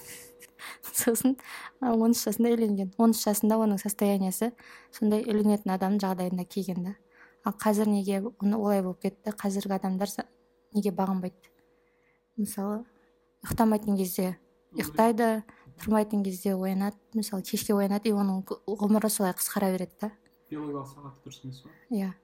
[0.93, 1.37] сосын
[1.81, 2.93] он үш жасында үйленген.
[2.99, 4.53] Он үш жасында оның состояниесі
[4.93, 6.95] сондай үйленетін адамның жағдайында келген да
[7.45, 9.35] ал қазір неге олай болып кетті?
[9.37, 10.09] Қазіргі адамдар
[10.75, 11.53] неге бағынбайды?
[12.41, 12.83] Мысалы
[13.45, 14.35] ұйықтамайтын кезде
[14.75, 15.45] ұйықтайды
[15.83, 20.11] тұрмайтын кезде оянады мысалы кешке оянады и оның ғұмыры солай қысқара береді да.
[20.51, 22.15] Биологиялық сағат дұрыс емес иә.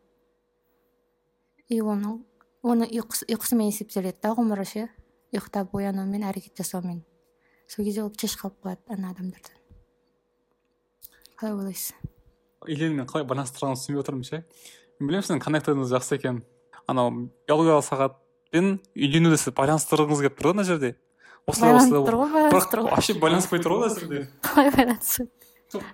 [1.69, 2.23] И оның
[2.63, 4.89] оны ұйқысы, ұйқысымен есептеледі да ғұмыры ше
[5.35, 7.05] ұйықтап оянуымен әрекет жасаумен.
[7.71, 9.61] Сол кезде ол кеш қалып қалады ана адамдардан
[11.41, 11.95] қалай ойлайсыз?
[12.67, 14.43] Үйленумен қалай байланыстырғанын түсінбей отырмын ше?
[15.01, 16.43] Мен білемін сіздің коннекторыңыз жақсы екен.
[16.91, 20.91] Анау биологиялық сағатпен үйленуді сіз байланыстырғыңыз келіп тұр ғой мына жерде.
[21.49, 22.05] Осылай осылай.
[22.05, 24.27] Бірақ вообще байланыспай тұр ғой мына жерде.
[24.45, 25.31] Қалай байланысып
[25.73, 25.89] Жоқ.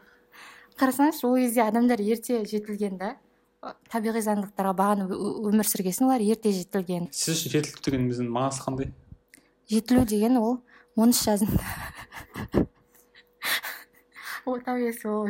[0.81, 3.15] қарасаңызшы ол кезде адамдар ерте жетілген да.
[3.93, 5.15] Табиғи заңдылықтарға бағынып
[5.51, 7.09] өмір сүрген соң олар ерте жетілген.
[7.13, 8.91] Сіз үшін жетілу деген біздің мағынасы қандай?
[9.71, 10.59] Жетілу деген ол
[10.97, 11.61] он үш жасында
[14.49, 15.29] ол табиғи ол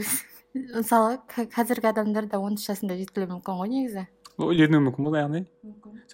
[0.54, 4.06] мысалы қазіргі адамдар да он үш жасында жетілуі мүмкін ғой негізі
[4.38, 5.42] үйленуі мүмкін ғой яғни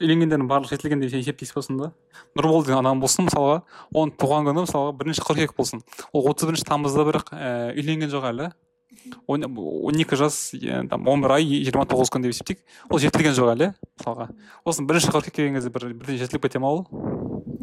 [0.01, 1.91] үйленгендердің барлығы жетілген деп есептейсіз ба сонда
[2.39, 3.61] нұрбол деген адам болсын мысалға
[3.93, 8.29] оның туған күні мысалға бірінші қыркүйек болсын ол отыз бірінші тамызда бірақ ііі үйленген жоқ
[8.33, 8.51] әлі
[9.27, 10.55] он екі жас
[10.89, 14.31] там он бір ай жиырма тоғыз күн деп есептейік ол жетілген жоқ әлі мысалға
[14.65, 16.87] сосын бірінші қыркүйек келген кезде бір бірден жетіліп кете ма ол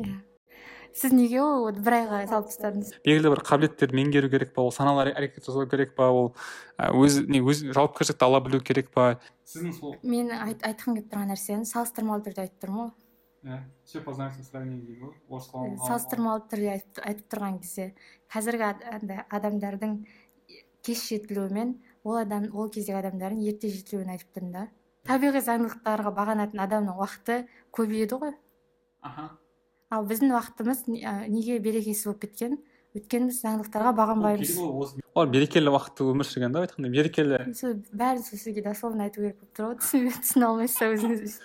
[0.04, 0.29] иә
[0.96, 5.04] сіз неге ол бір айға салып тастадыңыз белгілі бір қабілеттерді меңгеру керек па ол саналы
[5.06, 6.32] әре- әрекет жасау керек па ол?
[6.80, 9.20] І өз не өз жауапкершілікті ала білу керек па?
[9.46, 13.60] Сіздің сол мен айт, айтқым келіп тұрған нәрсені салыстырмалы түрде айтып тұрмын ғой.
[13.86, 17.94] Все познается сравнение дейді ғой орысқа салыстырмалы түрде айтып, айтып тұрған кезде
[18.34, 18.68] қазіргі
[19.00, 19.94] андай адамдардың
[20.84, 24.66] кеш жетілуімен ол адам ол кездегі адамдардың ерте жетілуін айтып тұрмын да.
[25.08, 28.34] Табиғи заңдылықтарға бағанатын адамның уақыты көбейеді ғой.
[29.02, 29.30] Аха.
[29.92, 32.58] Ал біздің уақытымыз не- неге берекесіз болып кеткен?
[32.98, 34.52] Өйткені біз заңдылықтарға бағынбаймыз.
[35.14, 37.40] Олар берекелі уақытты өмір сүрген да айтқандай берекелі.
[37.54, 40.10] Сол бәрін сол сізге дословно айту керек болып тұр ғой.
[40.24, 41.36] Түсіне алмайсыз ба өзіңіз?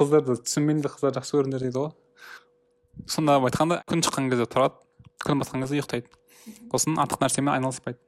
[0.00, 1.92] Қыздарды түсінбейді қыздар жақсы көріңдер дейді ғой.
[3.06, 4.80] Сонда айтқанда күн шыққан кезде тұрады
[5.26, 6.08] күн батқан кезде ұйықтайды.
[6.72, 8.00] Сосын артық нәрсемен айналыспайды.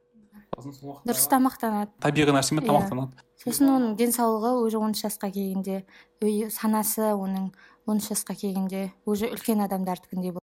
[0.61, 1.91] Сосын сол уақытта дұрыс тамақтанады.
[2.01, 2.69] Табиғи нәрсемен Иә.
[2.69, 3.25] тамақтанады?
[3.43, 5.83] Сосын оның денсаулығы уже он үш жасқа келгенде
[6.53, 7.51] санасы оның
[7.87, 10.41] он үш жасқа келгенде уже үлкен адамдардікіндей болады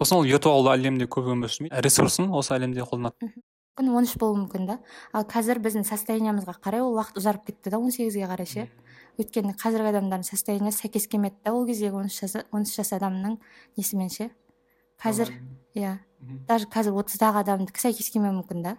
[0.00, 1.80] сосын ол виртуалды әлемде көп өмір сүрмейді.
[1.84, 3.28] Ресурсын осы әлемде қолданады.
[3.76, 4.78] Мүмкін он үш болуы мүмкін да.
[5.12, 8.66] Ал қазір біздің состояниемызға қарай ол уақыт ұзарып кетті да он сегізге қарай ше.
[9.20, 12.92] Өйткені қазіргі адамдардың состояниесі сәйкес келмеді да ол кездегі он үш жас он үш жас
[12.96, 13.36] адамның
[13.76, 14.30] несімен ше.
[15.00, 15.32] Қазір
[15.76, 15.98] иә.
[16.48, 18.76] Даже қазір отыздағы адамдікі сәйкес келмеуі мүмкін да.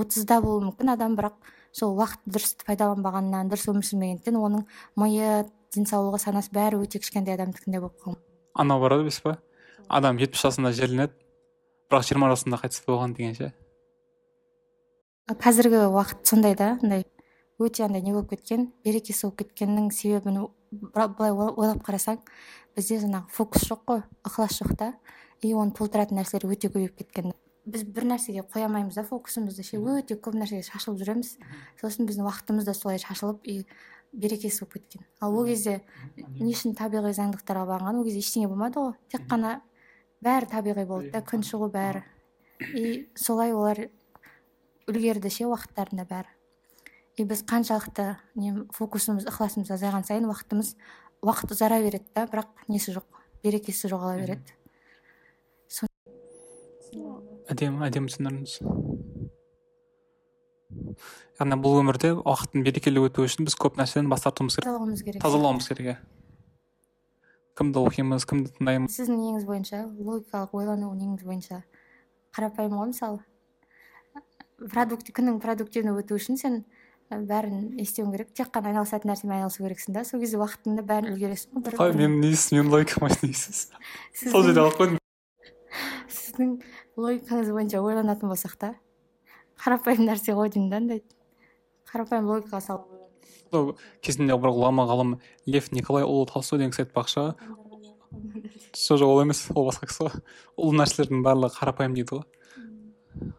[0.00, 1.36] Отызда болуы мүмкін адам бірақ
[1.72, 4.66] сол уақыт дұрыс пайдаланбағаннан дұрыс өмір сүрмегендіктен оның
[4.98, 8.20] миы денсаулығы санасы бәрі өте кішкентай адамдікіндей болып қалған
[8.54, 9.38] анау бар емес па?
[9.88, 11.14] Адам жетпіс жасында жерленеді
[11.90, 13.50] бірақ жиырма жасында қайтыс болған деген ше?
[15.30, 17.04] Қазіргі уақыт сондай да андай
[17.58, 22.20] өте андай не болып кеткен берекесі болып кеткеннің себебін былай ойлап қарасаң
[22.76, 24.92] бізде жаңағы фокус жоқ қой ықылас жоқ та
[25.42, 27.32] и оны толтыратын нәрселер өте көбейіп кеткен.
[27.66, 29.64] Біз бір нәрсеге қоя алмаймыз да фокусымызды.
[29.66, 31.36] Ше өте көп нәрсеге шашылып жүреміз.
[31.80, 33.66] Сосын біздің уақытымыз да солай шашылып и
[34.12, 35.04] берекесіз болып кеткен.
[35.20, 35.80] Ал ол кезде
[36.40, 38.00] не үшін табиғи заңдылықтарға бағынған?
[38.00, 38.94] Ол кезде ештеңе болмады ғой.
[39.12, 39.60] Тек қана
[40.24, 42.02] бәрі табиғи болды да күн шығу бәрі.
[42.74, 43.86] И солай олар
[44.90, 46.32] үлгерді ше уақыттарында бәрі.
[47.16, 50.74] И біз қаншалықты не фокусымыз ықыласымыз азайған сайын уақытымыз
[51.22, 53.04] уақыт ұзара береді да бірақ несі жоқ
[53.44, 54.56] берекесі жоғала береді.
[57.50, 58.58] Әдемі әдемі түсіндірдіңіз
[61.40, 64.68] яғни бұл өмірде уақыттың берекелі өтуі үшін біз көп нәрседен бас тартуымыз керек.
[64.68, 65.22] Тазалауымыз керек.
[65.24, 65.96] Тазалауымыз керек иә.
[67.58, 68.94] Кімді оқимыз кімді тыңдаймыз?
[68.94, 71.62] Сіздің неңіз бойынша логикалық ойлану неңіз бойынша
[72.36, 73.24] қарапайым ғой мысалы.
[74.70, 76.62] Продукт күнің продуктивно өтуі үшін сен
[77.10, 78.32] бәрін істеуің керек.
[78.36, 82.54] Тек қана айналысатын нәрсемен айналысу керексің да сол кезде уақытыңды бәрін үлгересің ғой менің несі
[82.54, 85.00] менің логикама сол жерде алып қойдым.
[86.10, 86.54] сіздің
[87.00, 88.74] логикаңыз бойынша ойланатын болсақ та
[89.60, 91.02] қарапайым нәрсе ғой деймін да андай.
[91.90, 93.00] Қарапайым логикаға салып
[94.04, 95.16] кезінде бір ғұлама ғалым
[95.50, 97.24] лев николайұлы толстой деген кісі айтпақшы.
[98.76, 100.22] Жоқ жоқ ол емес ол басқа кісі ғой.
[100.56, 103.32] Ұлы нәрселердің барлығы қарапайым дейді ғой.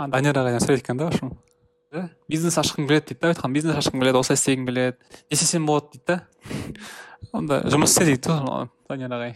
[0.00, 1.10] Данияр ағай сөйледі екен да
[2.28, 3.52] бизнес ашқым келеді дейді да айтқан.
[3.52, 4.96] Бизнес ашқым келеді осылай істегім келеді.
[5.30, 6.20] Не істесем болады дейді да.
[7.32, 9.34] Онда жұмыс істе дейді ғой данияр ағай.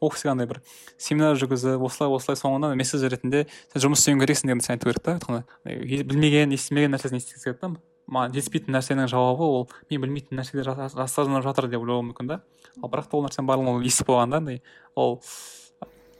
[0.00, 0.60] Ол кісіге андай бір
[0.96, 5.02] семинар жүргізіп осылай осылай соңында месседж ретінде сен жұмыс істеуің керексің деген нәрсені айту керек
[5.02, 5.44] та айтқанда.
[5.66, 7.70] Білмеген естімеген нәрсесін естігісі келеді да
[8.08, 12.40] маған жетіспейтін нәрсенің жауабы ол мен білмейтін нәрселер жасырынып жатыр деп ойлауы мүмкін да.
[12.80, 14.62] Ал бірақ та ол нәрсенің барлығын ол естіп қойған да андай
[14.96, 15.18] ол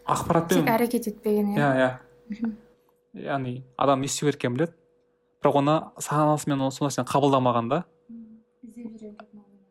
[0.04, 1.70] ақпаратпен тек әрекет етпеген иә.
[2.34, 2.52] Иә
[3.24, 4.76] яғни адам не істеу керек екенін біледі.
[5.40, 7.84] Бірақ оны санасымен сол нәрсені қабылдамаған да.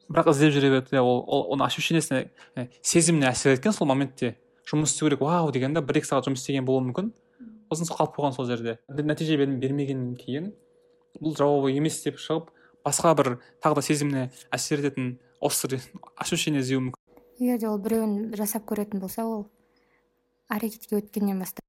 [0.07, 4.35] Бірақ іздеп жүре береді иә ол, ол оның ощущениесіне сезіміне әсер еткен сол моментте
[4.69, 5.21] жұмыс істеу керек.
[5.21, 7.11] Вау деген да бір екі сағат жұмыс істеген болуы мүмкін.
[7.71, 8.77] Сосын қалып қойған сол жерде.
[8.87, 10.53] Нәтиже бермегеннен кейін
[11.19, 12.53] бұл жауабы емес деп шығып
[12.87, 14.23] басқа бір тағы да сезіміне
[14.55, 15.83] әсер ететін острый
[16.15, 17.03] ощущение іздеуі мүмкін.
[17.43, 19.47] Егер де ол біреуін жасап көретін болса ол
[20.47, 21.66] әрекетке өткеннен бастап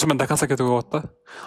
[0.00, 1.02] сонымен до конца кетуге болады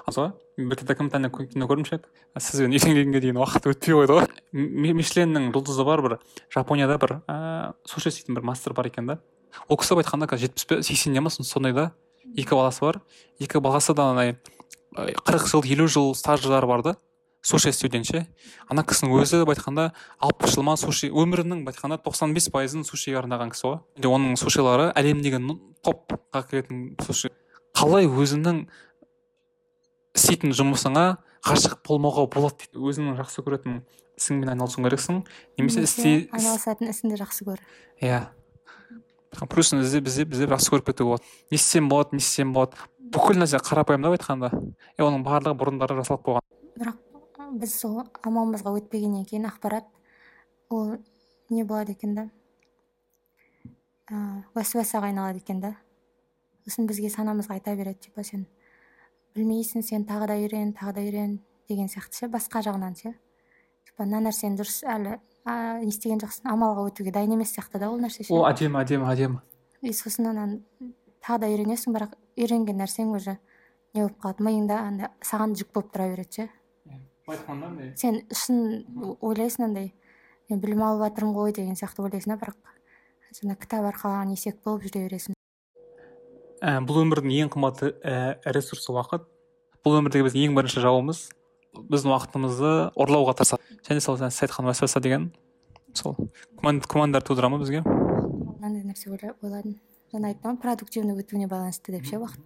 [0.05, 1.99] да сол бір документальный кино көрдім ше
[2.37, 6.17] сізбен үйленгенге дейін уақыт өтпей қойды ғой мишленнің жұлдызы бар бір
[6.53, 9.17] жапонияда бір ыыы суши істейтін бір мастер бар екен да
[9.67, 11.91] ол кісі айтқанда қазір жетпіс сексенде ма сондай да
[12.37, 13.01] екі баласы бар
[13.39, 14.37] екі баласы да андай
[14.93, 16.95] қырық жыл елу жыл стаждары бар да
[17.41, 18.25] суши істеуден ше
[18.69, 22.85] ана кісінің өзі былай айтқанда алпыс жыл ма суши өмірінің былай айтқанда тоқсан бес пайызын
[22.87, 25.41] сушиге арнаған кісі ғой оның сушилары әлемдегі
[25.83, 27.33] топқа кіретін суши
[27.73, 28.63] қалай өзіңнің
[30.13, 31.05] істейтін жұмысыңа
[31.43, 32.79] ғашық болмауға болады дейді.
[32.79, 33.81] Өзіңнің жақсы көретін
[34.19, 35.21] ісіңмен айналысуың керексің.
[35.57, 37.63] Немесе істей айналысатын ісіңді жақсы көр.
[38.01, 38.21] Иә.
[39.49, 41.31] Плюсын іздеп іздеп іздеп жақсы көріп кетуге болады.
[41.51, 42.77] Не істесем болады не істесем болады.
[43.13, 46.45] Бүкіл нәрсе қарапайымдап айтқанда и оның барлығы бұрындары жасалып қойған.
[46.77, 47.01] Бірақ
[47.59, 49.89] біз сол амалымызға өтпегеннен кейін ақпарат
[50.69, 50.95] ол
[51.49, 52.29] не болады екен да?
[54.09, 55.75] Ыыы уәсуасаға айналады екен да?
[56.65, 58.47] Сосын бізге санамызға айта береді типа сен
[59.35, 61.37] білмейсің сен тағы да үйрен тағы да үйрен
[61.69, 63.13] деген сияқты ше басқа жағынан ше.
[63.87, 65.17] Типа мына нәрсені дұрыс әлі
[65.83, 68.33] не істеген жоқсың амалға өтуге дайын емес сияқты да ол нәрсе ше.
[68.33, 69.41] Ол әдемі әдемі әдемі.
[69.81, 70.59] И сосын анан
[71.23, 73.37] тағы да үйренесің бірақ үйренген нәрсең уже
[73.93, 74.45] не болып қалады.
[74.47, 76.49] Миыңда андай саған жүк болып тұра береді ше.
[77.27, 79.93] Былай сен шын ойлайсың андай
[80.49, 82.73] мен білім алып жатырмын ғой деген сияқты ойлайсың да бірақ
[83.39, 85.32] жаңа кітап арқалаған есек болып жүре бересің.
[86.63, 89.27] Ә, бұл өмірдің ең қымбатты ә, ресурсы уақыт.
[89.83, 91.25] Бұл өмірдегі біздің ең бірінші жауымыз.
[91.91, 93.79] Біздің уақытымызды ұрлауға тырысады.
[93.83, 95.31] Және сол сіз айтқан уәсуаса деген
[95.97, 96.15] сол
[96.61, 97.81] күмәндар тудыра ма бізге?
[97.83, 99.79] Мынандай нәрсе ойладым.
[100.13, 102.41] Жаңа айттым ғой продуктивный өтуіне байланысты деп ше уақыт.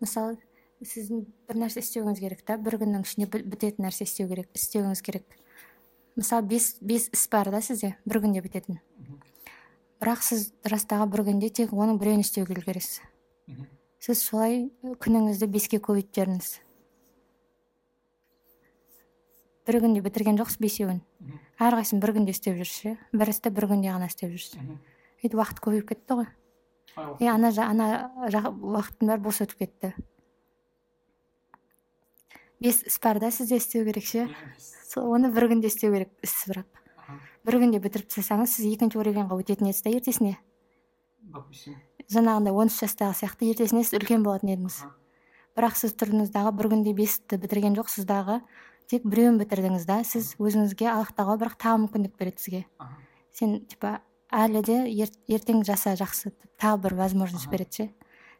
[0.00, 0.38] Мысалы
[0.82, 5.38] сіздің бір нәрсе істеуіңіз керек та бір күннің ішінде бітетін нәрсе істеу керек істеуіңіз керек.
[6.16, 8.80] Мысалы бес бес іс бар да сізде бір күнде бітетін.
[10.02, 13.00] Бірақ сіз растағы бір күнде тек оның біреуін істеуге үлгересіз.
[14.02, 16.52] Сіз солай күніңізді беске көбейтіп жіберіңіз
[19.66, 21.00] бір күнде бітірген жоқсыз бесеуін.
[21.62, 22.94] Әрқайсысын бір күнде істеп жүрсіз иә?
[23.14, 24.58] Бір істі бір күнде ғана істеп жүрсіз.
[25.22, 26.28] Сөйтіп уақыт көбейіп кетті ғой.
[27.22, 27.86] И ана ана
[28.26, 29.92] уақыттың бәрі бос өтіп кетті.
[32.62, 34.26] Бес іс бар да сізде істеу керек ше?
[34.98, 36.82] Оны бір күнде істеу керек іс бірақ
[37.46, 40.36] бір күнде бітіріп тастасаңыз сіз екінші уровеньға өтетін едіңіз да ертесіне?
[41.22, 41.78] Допустим.
[42.10, 44.78] Жаңағындай он үш жастағы сияқты ертесіне сіз үлкен болатын едіңіз.
[45.56, 48.40] Бірақ сіз тұрдыңыз дағы бір күнде бесті бітірген жоқсыз дағы
[48.88, 52.64] тек біреуін бітірдіңіз да сіз өзіңізге аллах бірақ тағы мүмкіндік береді сізге.
[53.32, 54.00] Сен типа
[54.32, 57.88] әлі де ер- ертең жаса жақсы тағы бір возможность береді ше.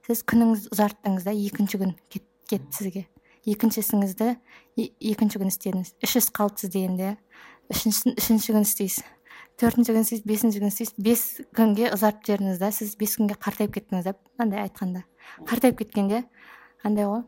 [0.07, 3.07] Сіз күніңізді ұзарттыңыз да екінші күн кет, кетті сізге.
[3.47, 4.37] Екінші ісіңізді
[5.01, 5.95] екінші күн істедіңіз.
[6.03, 7.17] Үш іс қалды сізде енді
[7.71, 9.05] үшінші, үшінші күн істейсіз.
[9.63, 11.23] Төртінші күн істейсіз бесінші күн істейсіз бес
[11.55, 15.05] күнге ұзартып жібердіңіз да сіз бес күнге қартайып кеттіңіз да андай айтқанда.
[15.47, 16.25] Қартайып кеткенде
[16.83, 17.23] андай ғой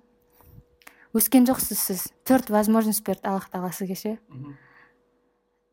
[1.15, 2.07] өскен жоқсыз сіз.
[2.27, 4.17] Төрт возможность берді аллах тағала сізге ше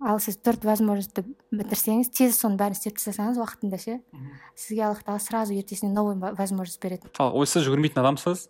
[0.01, 3.99] ал сіз төрт возможностьті бітірсеңіз тез соның бәрін істеп тастасаңыз уақытында ше
[4.57, 8.47] сізге аллах тағала сразу ертесіне новый возможность береді мысалы ой сіз жүгірмейтін адамсыз?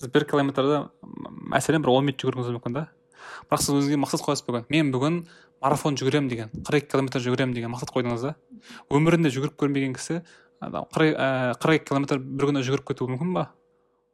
[0.00, 0.86] Сіз бір километрді
[1.52, 2.86] мәселен бір он минут жүгіруіңіз мүмкін да?
[3.48, 4.66] Бірақ сіз өзіңізге мақсат қоясыз бүгін.
[4.72, 5.20] Мен бүгін
[5.62, 8.34] марафон жүгіремін деген қырық екі километр жүгіремін деген мақсат қойдыңыз да?
[8.90, 10.22] Өмірінде жүгіріп көрмеген кісі
[10.62, 13.48] қырық ә, қырық екі километр бір күнде жүгіріп кетуі мүмкін ба?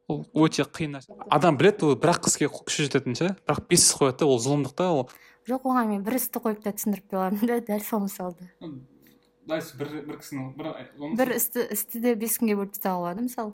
[0.09, 1.14] Ол өте қиын нәрсе.
[1.33, 3.31] Адам біледі ол бір ақ іске күші жететінін ше?
[3.48, 5.07] Бірақ бес іс қояды да ол зұлымдық та ол
[5.48, 8.48] жоқ оған мен бір істі қойып та түсіндіріп бере да дәл сол мысалды
[9.44, 13.53] бір бір кісінің бір бір істі істі де бес күнге бөліп тастауға болады мысалы.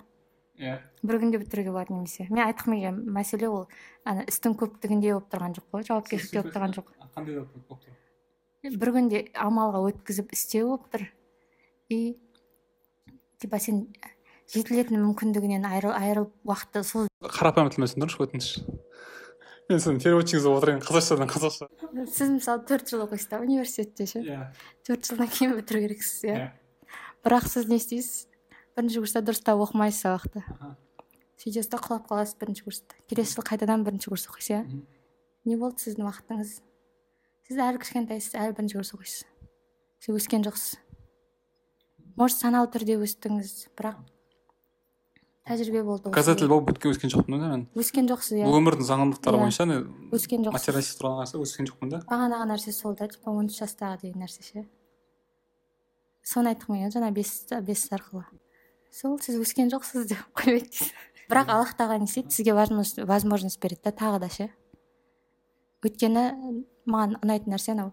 [0.61, 0.77] Иә.
[1.03, 2.27] бір күнде бітіруге болады немесе.
[2.31, 3.67] Мен айтқым келген мәселе ол
[4.05, 6.93] ана істің көптігінде болып тұрған жоқ қой жауапкершілікте болып тұрған жоқ.
[7.17, 7.97] қандай болып тұр?
[8.77, 11.07] Бір күнде амалға өткізіп істеу болып тұр.
[11.89, 12.19] И
[13.41, 13.87] типа сен
[14.51, 18.49] жетілетін мүмкіндігінен айырыл, айырылып уақытты сол қарапайым тілмен түсіндіріңізші өтініш.
[19.71, 21.69] Мен сіздің переводчигіңізді отырайын қазақшадан қазақша.
[22.11, 24.23] Сіз мысалы төрт жыл оқисыз да университетте ше?
[24.27, 24.49] Иә.
[24.87, 26.35] Төрт жылдан кейін бітіру керексіз иә?
[26.35, 26.49] Иә.
[27.23, 28.27] Бірақ сіз не істейсіз?
[28.81, 30.43] Бірінші курста дұрыстап оқымайсыз сабақты
[31.41, 32.97] сөйтесіз да құлап қаласыз бірінші курста.
[33.09, 34.61] Келесі жылы қайтадан бірінші курс оқисыз иә?
[35.49, 36.51] Не болды сіздің уақытыңыз?
[37.49, 39.23] Сіз әлі кішкентайсыз әлі бірінші курс оқисыз.
[40.05, 40.77] Сіз өскен жоқсыз.
[42.21, 44.03] Может саналы түрде өстіңіз бірақ
[45.49, 47.65] тәжірибе болды показатель болып өткен өскен жоқпын да мен.
[47.75, 48.45] Өскен жоқсыз иә.
[48.45, 49.47] Бұл өмірдің заңдылықтары Иә.
[49.47, 49.65] бойынша
[50.13, 50.59] өскен жоқсыз.
[50.59, 52.03] Материалистик тұрған қараса өскен жоқпын да.
[52.11, 54.67] Бағанағы нәрсе сол да типа он үш жастағы деген нәрсе ше.
[56.23, 57.33] Соны айтқым келген жаңа бес
[57.65, 58.27] бес арқылы.
[58.91, 60.93] Сол сіз өскен жоқсыз деп қоймайды дейсіз
[61.31, 62.55] бірақ аллах тағала не істейді сізге
[63.07, 64.49] возможность береді да тағы да ше.
[65.87, 66.25] Өйткені
[66.91, 67.93] маған ұнайтын нәрсе анау.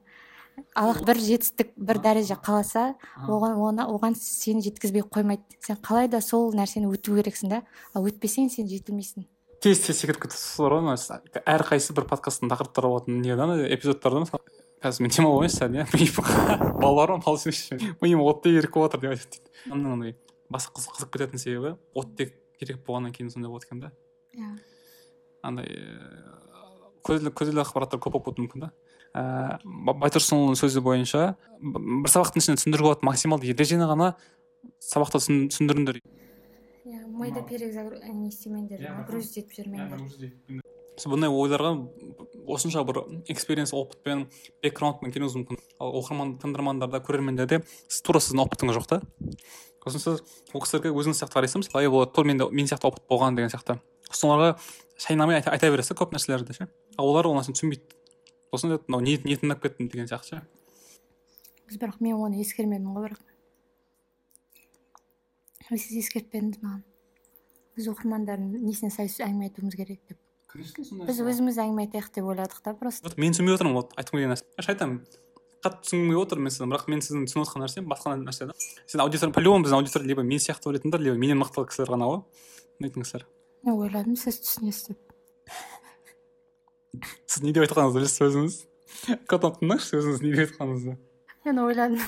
[0.73, 2.95] Аллах бір жетістік бір дәреже қаласа
[3.29, 5.45] оған оны оған сені жеткізбей қоймайды.
[5.61, 7.61] Сен қалай да сол нәрсені өту керексің да
[7.93, 9.27] ал өтпесең сен жетілмейсің.
[9.61, 14.43] Тез тез секіріп кетесіз ғой ана әрқайсысы бір подкасттың тақырыптары болатын не да эпизодтарда мысалы
[14.81, 17.21] қазір мен демалып алайыншы сәл иә миым балаларым
[18.01, 19.73] миым оттек еріп болып жатыр деп айтады дейді.
[19.73, 20.15] Андай
[20.49, 23.91] басы қыз- қызып кететін себебі оттек керек болғаннан кейін сондай болады екен да.
[24.37, 24.51] Иә.
[25.43, 25.67] Андай
[27.07, 28.71] көзілі көзілі ақпараттар көп болып кетуі мүмкін да.
[29.17, 31.21] Ыыы байтұрсынұлының сөзі бойынша
[31.61, 34.13] бір сабақтың ішінде түсіндіруге болатын максималды ережені ғана
[34.83, 36.01] сабақта түсін- түсіндіріңдер.
[36.87, 40.61] Иә миды перезагруз не істемеңдер Иә, нагрузить етіп жүрмеңдер
[41.07, 41.71] бұндай ойларға
[42.49, 42.97] осынша бір
[43.29, 44.23] экспириенс опытпен
[44.63, 45.59] бэкграундпен келуіңіз мүмкін.
[45.79, 47.59] Ал оқырман тыңдармандарда көрермендерде
[48.03, 49.01] тура сіздің опытыңыз жоқ та?
[49.87, 50.21] Сосын сіз
[50.53, 53.51] ол кісілерге өзіңіз сияқты қарайсыз мысалы е болады тура менде мен сияқты опыт болған деген
[53.53, 53.79] сияқты.
[54.11, 54.57] Сосын оларға
[54.99, 56.67] шайнамай айта, айта бересіз да көп нәрселерді ше?
[56.97, 57.83] Ал олар ол нәрсені түсінбейді.
[58.51, 60.43] Сосын айтады мынау ниет ниетін ұнап кетті деген сияқты ше?
[61.73, 63.25] Бірақ мен оны ескермедім ғой бірақ.
[65.67, 66.83] Сіз ескертпедіңіз маған.
[67.75, 70.19] Біз оқырмандардың несіне сай әңгіме айтуымыз керек деп.
[70.55, 73.11] Біз өзіміз әңгіме айтайық деп ойладық та просто.
[73.19, 74.47] Мен түсінбей отырмын вот айтқым келген нәрсе.
[74.63, 75.01] Айтамын.
[75.63, 78.55] Қатты түсінгім келіп отыр мен сіздің бірақ мен сіздің түсініп отырған нәрсем басқа нәрсе да.
[78.85, 82.11] Сен аудитория по любому біздің аудитория либо мен сияқты ойлайтындар либо менен мықты кісілер ғана
[82.11, 82.21] ғой.
[82.81, 83.25] Кісілер
[83.67, 85.13] мен ойладым сіз түсінесіз деп.
[87.27, 88.57] Сіз не деп айтқаныңызды білесіз өзіңіз?
[89.27, 90.95] Қайталап тыңдаңызшы өзіңіз не деп айтқаныңызды?
[91.47, 91.99] Мен ойладым.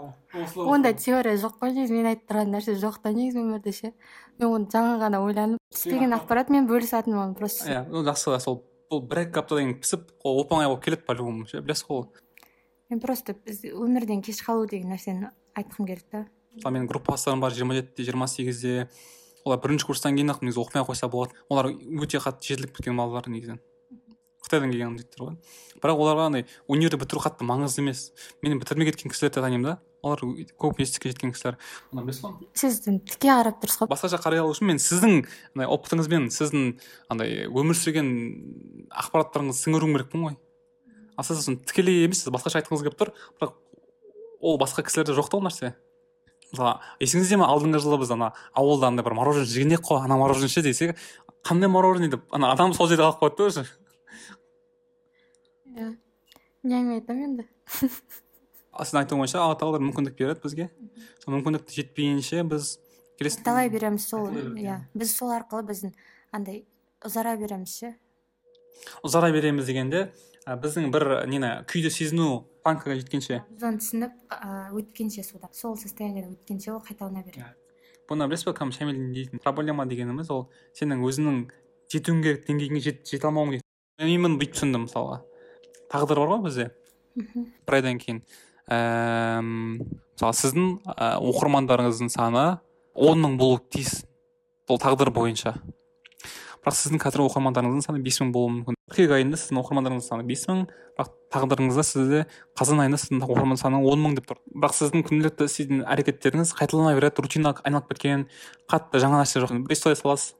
[0.74, 3.92] Ондай теория жоқ қой негізі мен айтып тұрған нәрсе жоқ та негізі өмірде ше.
[4.38, 7.68] Мен оны жаңа ғана ойланып түспеген ақпарат мен бөлісатынмын оны просто.
[7.68, 11.04] Иә ол жақсы сол бұл бір екі аптадан кейін пісіп ол оп оңай болып келеді
[11.04, 12.08] по любому ше білесіз ғой ол.
[12.90, 16.26] Мен просто біз өмірден кеш қалу деген нәрсені айтқым келді да.
[16.56, 18.88] Мысалы менің группаластарым бар жиырма жетіде жиырма сегізде.
[19.44, 22.96] Олар бірінші курстан кейін ақ негізі оқымай ақ қойса болады олар өте қатты жетіліп кеткен
[22.98, 23.60] балалар негізінен
[24.48, 25.36] қытайдан келген жігіттер ғой.
[25.82, 28.08] Бірақ оларға андай универді бітіру қатты маңызды емес.
[28.42, 29.74] Мен бітірмей кеткен кісілерді танимын да.
[30.02, 30.22] Олар
[30.58, 31.58] көп жетістікке жеткен кісілер.
[31.92, 32.48] Білесіз ғой?
[32.54, 35.24] Сіз тіке қарап тұрсыз ғой басқаша қарай алу үшін мен сіздің
[35.54, 36.68] андай опытыңызбен сіздің
[37.12, 38.12] андай өмір сүрген
[38.88, 40.38] ақпараттарыңызды сіңіруім керекпін ғой.
[41.18, 43.12] Ал сіз сосын тікелей емес сіз басқаша айтқыңыз келіп тұр.
[43.40, 43.56] Бірақ
[44.40, 45.74] ол басқа кісілерде жоқ та ол нәрсе.
[46.52, 50.16] Мысалы есіңізде ме алдыңғы жылы біз ана ауылда андай бір мороженое жеген едік қой ана
[50.16, 50.96] мороженое ше десек
[51.44, 52.08] қандай мороженое?
[52.14, 53.66] деп ана адам сол жерде қалып қалады да уже.
[55.74, 55.90] Иә.
[56.62, 57.44] Не әңгіме айтамын енді.
[58.78, 60.70] Сіздің айтуыңызша алла тағала мүмкіндік береді бізге.
[61.24, 62.78] Сол мүмкіндік жетпейінше біз
[63.18, 64.78] келесі талай береміз сол береміз, иә.
[64.94, 65.94] Біз сол арқылы біздің
[66.32, 66.64] андай
[67.04, 67.94] ұзара береміз ше.
[69.02, 70.08] Ұзара береміз дегенде
[70.56, 73.42] біздің бір нені күйді сезіну планкаға жеткенше.
[73.52, 74.12] Біз оны түсініп
[74.78, 77.46] өткенше суда сол состояниеде өткенше ол қайталана береді.
[78.08, 80.46] Бұны білесіз бе кім шамилдің дейтін проблема дегеніміз ол
[80.78, 81.40] сенің өзіңнің
[81.92, 83.66] жетуің керек деңгейіңе жет, жете алмауың керек.
[84.00, 85.20] Мен бүйтіп түсіндім мысалға.
[85.92, 86.70] Тағдыр бар ғой бізде.
[87.18, 87.48] Мхм.
[87.66, 88.22] Бір айдан кейін.
[88.68, 92.46] Ііі мысалы сіздің оқырмандарыңыздың саны
[92.94, 94.04] он мың болуы тиіс.
[94.68, 95.56] Бұл тағдыр бойынша.
[96.62, 98.78] Бірақ сіздің қазір оқырмандарыңыздың саны бес мың болуы мүмкін.
[98.90, 100.64] қыркүйек айында сіздің оқырмандарыңыздың саны бес мың
[100.98, 102.24] бірақ тағдырыңызда сізде
[102.58, 104.40] қазан айында сіздің оқырман саны он мың деп тұр.
[104.48, 108.26] бірақ сіздің күнделікті істейтін әрекеттеріңіз қайталана береді рутинаға айналып кеткен
[108.70, 109.54] қатты жаңа нәрсе жоқ.
[109.74, 110.34] Сторис саласыз.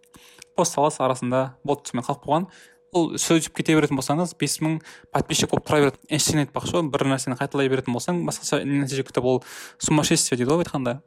[0.56, 2.50] Пост саласыз арасында болды сонымен қалып қойған.
[2.96, 4.78] Ол сөйтіп кете беретін болсаңыз бес мың
[5.12, 9.28] подписчик болып тұра береді ештеңе айтпақшы ғой бір нәрсені қайталай беретін болсаң басқаша нәтиже күтіп
[9.28, 9.42] ол
[9.76, 11.02] сумасшествие дейді ғой айтқанда.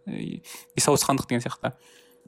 [0.77, 1.73] Ес ауысқандық деген сияқты.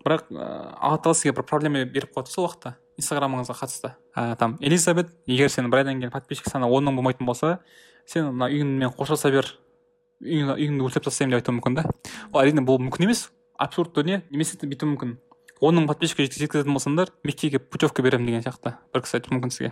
[0.04, 2.76] Бірақ ыыы алла тағала сізге бір проблема беріп қояды сол уақытта.
[3.00, 3.94] Инстаграмыңызға қатысты.
[4.16, 7.60] Ә, там элизабет егер сен бір айдан кейін подписчик саны он мың болмайтын болса
[8.06, 9.50] сен мына үйіңмен қоштаса бер
[10.22, 11.86] үйіңді үйіңді өртеп тастаймын деп айтуы мүмкін да.
[12.32, 13.30] Ол әрине бұл мүмкін емес.
[13.58, 15.18] Абсурд дүние немесе бүйтуі мүмкін.
[15.64, 18.76] Он мың подписчикке жеткізетін болсаңдар мектепке путевка беремін деген сияқты.
[18.94, 19.72] Бір кісі айтуы мүмкін сізге.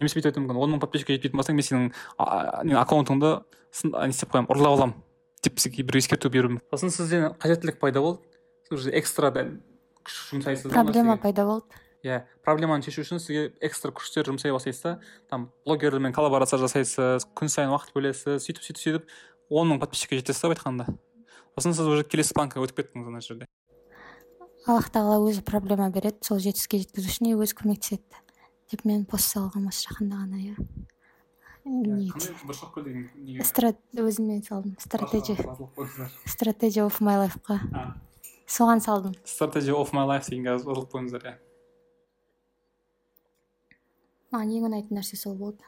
[0.00, 0.58] Немесе бүйтіп айтуы мүмкін.
[0.58, 3.32] Он мың подписчикке жетпейтін болсаң мен сенің аккаунтыңды
[3.92, 4.96] не істеп қоямын ұрлап аламын
[5.42, 6.66] деп сізге бір ескерту беруі мүмкін.
[6.74, 8.22] Сосын сізде қажеттілік пайда болды.
[8.76, 9.56] Уже экстра дәл
[10.02, 14.82] күш жұмсайсыз да проблема пайда болды иә проблеманы шешу үшін сізге экстра күштер жұмсай бастайсыз
[14.82, 15.00] да
[15.30, 19.02] там блогерлермен коллаборация жасайсыз күн сайын уақыт бөлесіз сөйтіп сөйтіп сөйтіп.
[19.52, 20.84] Он мың подписчикке жетесіз да былай айтқанда
[21.54, 23.46] сосын сіз уже келесі планкаға өтіп кеттіңіз ана жерде.
[24.66, 28.22] Аллах тағала өзі проблема береді сол жетістікке жеткізу үшін и өзі көмектеседі.
[28.72, 30.56] Деп мен пост салғанмын осы жақында ғана иә.
[34.02, 35.36] Өзіме салдым стратегия
[36.26, 37.60] стратегия of my life-қа.
[38.52, 39.16] Соған салдым.
[39.24, 41.34] Strategy of my life дегенге жазылып қойыңыздар иә.
[44.32, 45.64] Маған ең ұнайтын нәрсе сол болды.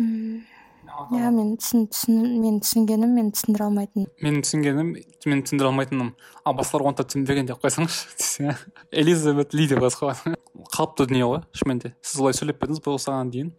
[0.00, 4.92] Иә мен мен түсінгенім мен түсіндіре алмайтын менің түсінгенім
[5.30, 6.12] мен түсіндіре алмайтыным.
[6.44, 8.54] Ал басқалар оны да түсінбеген деп қойсаңызшы десең
[8.90, 10.38] элизабет ли деп жазып қойған.
[10.74, 11.92] Қалыпты дүние ғой шынымен де.
[12.02, 13.52] Сіз олай сөйлеп пе едіңіз бұл осыған дейін?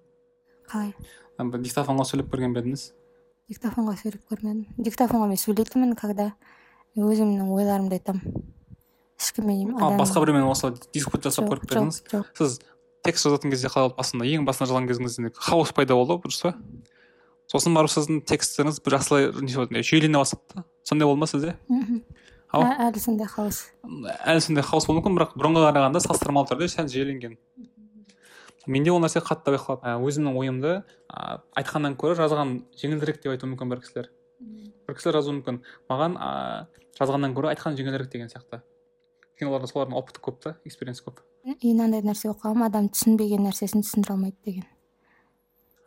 [0.71, 0.91] Қалай?
[1.39, 2.87] Диктофонға сөйлеп көрген бе едіңіз?
[3.51, 4.65] Диктофонға сөйлеп көрмедім.
[4.79, 6.31] Диктофонға мен сөйлейтінмін когда
[6.97, 8.43] өзімнің ойларымды айтамын
[9.21, 12.01] ешкіммен адам- басқа біреумен осылай диспут жасап көріп пе едіңіз
[12.37, 12.59] сіз
[13.05, 16.41] текст жазатын кезде қалай болды басында ең басында жазған кезіңізде хаос пайда болды ғой дұрыс
[16.43, 16.53] па
[17.51, 21.55] сосын барып сіздің тексттеріңіз бір жақсылай не болды, жүйелене бастады да сондай болды ма сізде
[21.67, 22.01] мхм.
[22.51, 23.61] Әлі сондай хаос.
[24.27, 27.37] Әлі сондай хаос болуы мүмкін бірақ бұрынға қарағанда салыстырмалы түрде сәл жүйеленген
[28.67, 30.73] менде ол нәрсе қатты байқалады өзімнің ойымды
[31.55, 34.09] айтқаннан гөрі жазған жеңілдірек деп айтуы мүмкін бір кісілер
[34.87, 36.17] бір кісілер жазуы мүмкін маған
[37.01, 38.61] жазғаннан гөрі айтқан жеңілірек деген сияқты.
[39.33, 41.23] Өйткені оларда солардың опыты көп та экспириенс көп.
[41.49, 44.67] И мынандай нәрсе оқығанмын адам түсінбеген нәрсесін түсіндіре алмайды деген.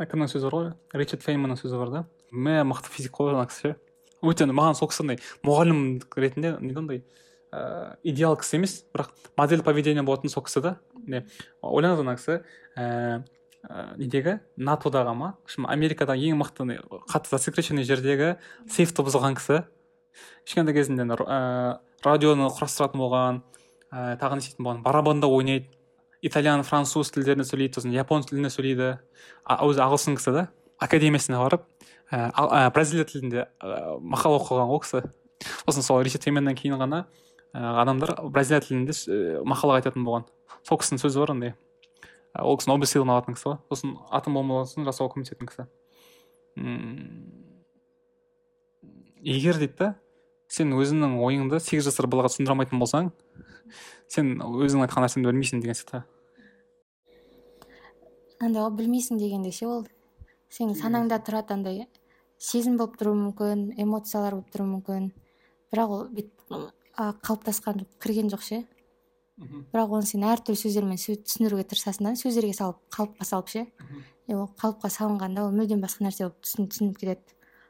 [0.02, 0.70] Кімнің сөзі бар ғой.
[0.98, 2.04] Ричард фейнманның сөзі бар да.
[2.34, 3.76] Мә мықты физик қой ана кісі.
[3.76, 3.94] Ше
[4.24, 5.80] өте маған сол кісі андай мұғалім
[6.16, 7.02] ретінде не андай
[7.52, 10.74] ыыы идеал кісі емес бірақ модель поведения болатын сол кісі да.
[11.06, 11.24] Не
[11.62, 12.40] ойлаңыз ана кісі
[12.74, 13.22] ііі
[14.00, 14.38] недегі?
[14.56, 15.34] Натодағы ма?
[15.68, 18.34] Америкадағы ең мықты қатты засекреченный жердегі
[18.68, 19.62] сейфті бұзған кісі.
[20.44, 23.40] Кішкентай кезінде ыыы радионы құрастыратын болған
[23.92, 25.68] ыыы тағы не істейтін болған барабанда ойнайды
[26.22, 28.90] итальян француз тілдерінде сөйлейді сосын япон тілінде сөйлейді
[29.48, 30.46] өзі ағылшын кісі да
[30.78, 31.66] академиясына барып
[32.10, 35.04] ә, ә, бразилия тілінде ә, мақала оқыған ол кісі
[35.66, 37.04] сосын сол ричард фейменнен кейін ғана
[37.52, 40.28] ә, адамдар бразилия тілінде ә, мақала айтатын болған
[40.64, 41.54] сол кісінің сөзі бар андай
[42.32, 45.68] ә, ол кісі нобель сыйлығын алатын кісі ғой сосын атом бомбасын жасауға көмектесетін кісі
[46.56, 47.26] М,
[49.24, 49.94] егер дейді да
[50.54, 53.10] сен өзіңнің ойыңды сегіз жасар балаға түсіндіре алмайтын болсаң
[54.14, 56.02] сен өзің айтқан нәрсеңді білмейсің деген сияқты.
[58.44, 59.84] Андай ғой білмейсің дегенде ше ол?
[60.52, 61.84] Сенің санаңда тұрады андай
[62.38, 65.10] сезім болып тұруы мүмкін эмоциялар болып тұруы мүмкін.
[65.72, 66.54] Бірақ ол бүйтіп
[67.24, 68.60] қалыптасқан кірген жоқ ше?
[69.72, 73.64] Бірақ оны сен әртүрлі сөздермен сө- түсіндіруге тырысасың да сөздерге салып қалыпқа салып ше?
[74.28, 77.22] Ол қалыпқа салынғанда ол мүлдем басқа нәрсе болып түсін- түсініп кетеді.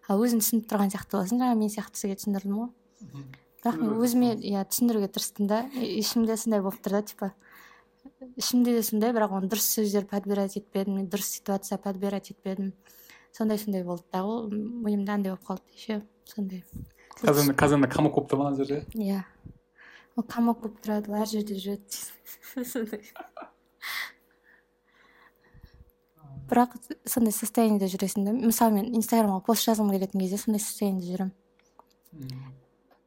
[0.09, 2.71] А өзің түсініп тұрған сияқты боласың жаңа мен сияқты сізге түсіндірдім ғой.
[3.65, 5.63] Бірақ мен өзіме иә түсіндіруге тырыстым да.
[5.73, 7.31] И- ішімде сондай болып тұр да типа.
[8.37, 12.75] Ішімде де сондай бірақ оны дұрыс сөздер подбирать етпедім дұрыс ситуация подбирать етпедім.
[13.33, 14.25] Сондай сондай болды да.
[14.25, 16.03] Ол миымда андай болып қалды еще.
[16.29, 16.65] Сондай.
[17.23, 18.85] Қазір қазір комок болып тұр ма ана жерде?
[18.95, 19.25] Иә.
[20.17, 22.05] Ол комок болып тұрады ол әр жерде жүреді.
[22.73, 23.01] Сондай.
[26.51, 26.77] Бірақ
[27.09, 28.35] сондай состояниеде жүресің да.
[28.37, 31.33] Мысалы мен инстаграмға пост жазғым келетін кезде сондай состояниеде жүремін.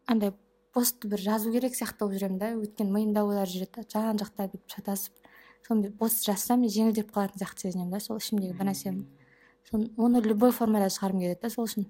[0.08, 0.34] Андай
[0.74, 2.52] постты бір жазу керек сияқты болып жүремін да.
[2.58, 3.86] Өйткені миымда ойлар жүреді да.
[3.94, 5.14] Жан жақта бүйтіп шатасып
[5.68, 8.02] соны пост жазсам мен жеңілдеп қалатын сияқты сезінемін да.
[8.04, 9.06] Сол ішімдегі бір нәрсені
[9.70, 11.88] соны оны любой формада шығарғым келеді да сол үшін.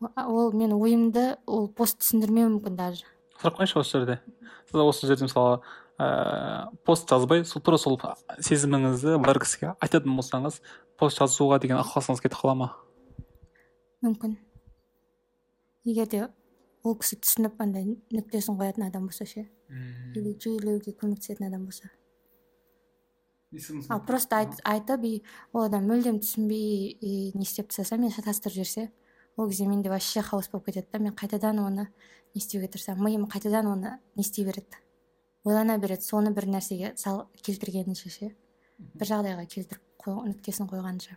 [0.00, 3.06] Ол менің ойымды ол пост түсіндірмеуі мүмкін даже.
[3.40, 4.18] Сұрақ қояйыншы осы жерде.
[4.68, 5.60] Сіз осы жерде мысалы
[5.98, 7.96] ыыы пост жазбай сол тура сол
[8.38, 10.60] сезіміңізді бір кісіге айтатын болсаңыз
[11.00, 12.68] пост жазуға деген ықыласыңыз кетіп қала ма?
[14.04, 14.36] Мүмкін.
[15.88, 16.26] Егер де
[16.84, 19.46] ол кісі түсініп андай нүктесін қоятын адам болса ше
[20.14, 21.90] или жүйелеуге көмектесетін адам болса.
[23.88, 25.12] Ал просто айт, айтып и
[25.52, 28.90] ол адам мүлдем түсінбей и не істеп тастаса мені шатастырып жіберсе
[29.36, 31.88] ол кезде менде вообще хаос болып кетеді да мен қайтадан оны
[32.34, 33.04] не істеуге тырысамын.
[33.04, 34.76] Миым қайтадан оны не істей береді.
[35.46, 36.04] Ойлана береді.
[36.04, 38.30] Соны бір нәрсеге сал келтіргенінше ше
[38.76, 41.16] бір жағдайға келтіріп қой, нүктесін қойғанша.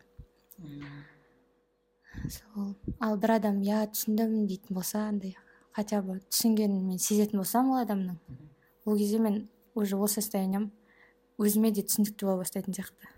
[2.30, 2.73] Сол.
[2.99, 5.36] Ал бір адам иә түсіндім дейтін болса андай
[5.75, 8.17] хотя бы түсінгенін мен сезетін болсам ол адамның.
[8.86, 10.71] Ол кезде мен уже ол состоянием
[11.39, 13.11] өзіме де түсінікті бола бастайтын сияқты.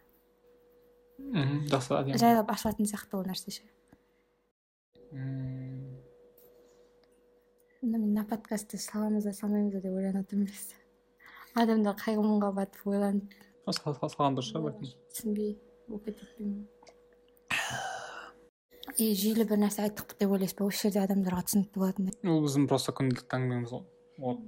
[1.18, 3.64] Мхм жақсы әдемі жайлап ашылатын сияқты ол нәрсе ше.
[5.12, 5.98] Мм.
[7.82, 10.52] Мен мына подкастты саламыз ба салмаймыз ба деп ойланып отырмын
[11.56, 13.34] адамдар қай мұңға батып ойланып
[13.72, 14.92] Сал- сал- салған дұрыс шығар бәлкім.
[15.14, 15.52] түсінбей
[15.88, 16.68] болып кетеді
[19.00, 20.66] и жүйелі бір нәрсе айттық деп ойлайсыз ба?
[20.68, 23.86] осы жерде адамдарға түсінікті болатындай ол біздің просто күнделікті әңгімеміз ол
[24.20, 24.40] ол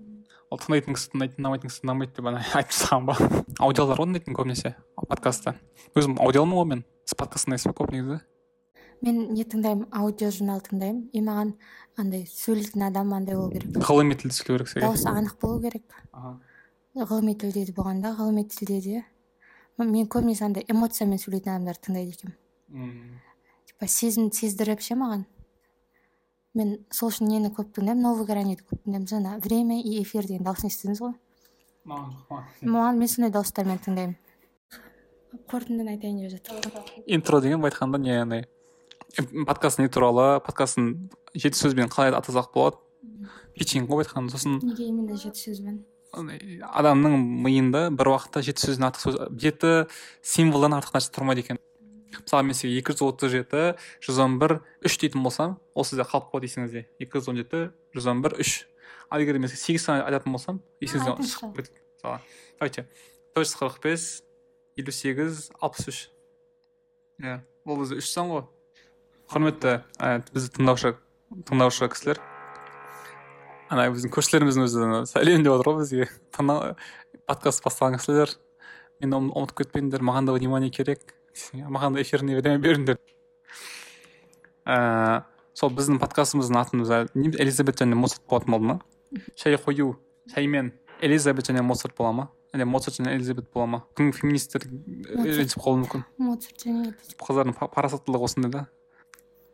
[0.51, 3.15] ол тыңдайтын кісі тыңдайды тыңдамайтын кісі тыңдамайды деп ана айтып тастаған ба?
[3.63, 4.73] Аудиолар ғой тыңдайтын көбінесе
[5.09, 5.53] подкастты
[5.95, 6.83] өзім аудиалмын ғой мен.
[7.07, 8.19] Сіз подкаст тыңдайсыз ба көп негізі?
[9.03, 9.87] Мен не тыңдаймын?
[9.91, 11.07] Аудио журнал тыңдаймын.
[11.13, 11.53] И маған
[11.97, 13.73] андай сөйлейтін адам андай болу керек.
[13.83, 15.83] Ғылыми тілде сөйлеу керек дауысы анық болу керек.
[16.13, 16.37] Аха.
[16.95, 19.03] Ғылыми тілде де болғанда ғылыми тілде де.
[19.77, 22.35] Мен көбінесе андай эмоциямен сөйлейтін адамдарды тыңдайды екенмін.
[22.69, 23.21] Мм.
[23.67, 25.25] типа сезімді сездіріп ше маған?
[26.53, 28.03] Мен сол үшін нені көп тыңдаймын?
[28.05, 29.07] Новый граниді көп тыңдаймын.
[29.09, 31.15] Жаңа время и эфир деген дауысын естідіңіз ғой?
[31.85, 32.73] Маған жоқ маған.
[32.75, 34.15] маған мен сондай дауыстармен тыңдаймын.
[35.49, 38.45] Қорытындыны айтайын деп жатыр интро деген былай айтқанда не андай
[39.17, 42.77] подкасттың не туралы подкасттың жеті сөзбен қалай атасақ болады?
[43.57, 45.83] Питчинг ғой былай айтқанда сосын неге именно жеті сөзбен?
[46.13, 49.71] Адамның миында бір уақытта жеті сөзден артық сөз жеті
[50.21, 51.59] символдан артық нәрсе тұрмайды екен.
[52.13, 53.63] Мысалы мен сізге екі жүз отыз жеті
[54.05, 56.85] жүз он бір үш дейтін болсам ол сізде қалып қалады есіңізде.
[57.01, 57.63] екі жүз он жеті
[57.95, 58.67] жүз он бір үш.
[59.09, 61.81] Ал егер мен сізге сегіз сан айтатын болсам есіңізден шығып кетеді.
[61.97, 62.19] Мысалы
[62.59, 62.85] давайте.
[63.33, 64.23] Төрт жүз қырық бес
[64.77, 66.03] елу сегіз алпыс үш.
[67.21, 68.45] Иә бұл бізде үш сан ғой.
[69.33, 70.95] Құрметті ә, бізді тыңдаушы
[71.49, 72.21] тыңдаушы кісілер.
[73.73, 76.07] Ана біздің көршілеріміздің өзі сәлем деп отыр ғой бізге.
[77.27, 78.33] Подкаст бастаған кісілер.
[79.01, 81.13] Мені ұм- ұмытып кетпеңдер маған да внимание керек.
[81.53, 82.97] Маған да эфирный время беріңдер.
[84.65, 86.83] Ә, сол біздің подкастымыздың атын
[87.41, 88.79] элизабет және моцарт болатын болды ма?
[89.35, 89.95] Шай қою
[90.33, 90.71] шаймен
[91.01, 92.29] элизабет және моцарт бола ма?
[92.53, 93.83] Әлде моцарт және элизабет бола ма?
[93.97, 96.05] Кім феминистер ренжіп қалуы мүмкін?
[96.17, 98.67] Моцарт және қыздардың па- парасаттылығы осындай да.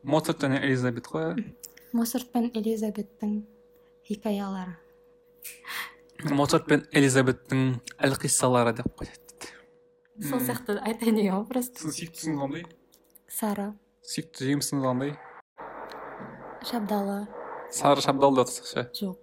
[0.03, 1.45] Моцарт және элизабет қой иә.
[1.93, 3.41] моцарт пен элизабеттің
[4.09, 4.75] хикаялары
[6.33, 7.75] моцарт пен элизабеттің
[8.09, 9.29] әлқиссалары деп қояды
[10.19, 11.79] сол сияқты айтайын деген ғой просто.
[11.79, 12.65] Сіздің сүйіктісіңіз қандай
[13.31, 13.67] сары.
[14.03, 15.13] Сүйікті жемісіңіз қандай
[16.67, 17.19] шабдалы.
[17.71, 19.15] Сары шабдалы деп отырсақ ше жоқ.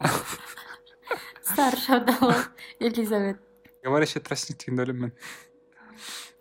[1.50, 2.38] Сары шабдалы
[2.78, 3.42] элизабет.
[3.84, 5.14] Говорящий тростник дегенді ойлаймын мен.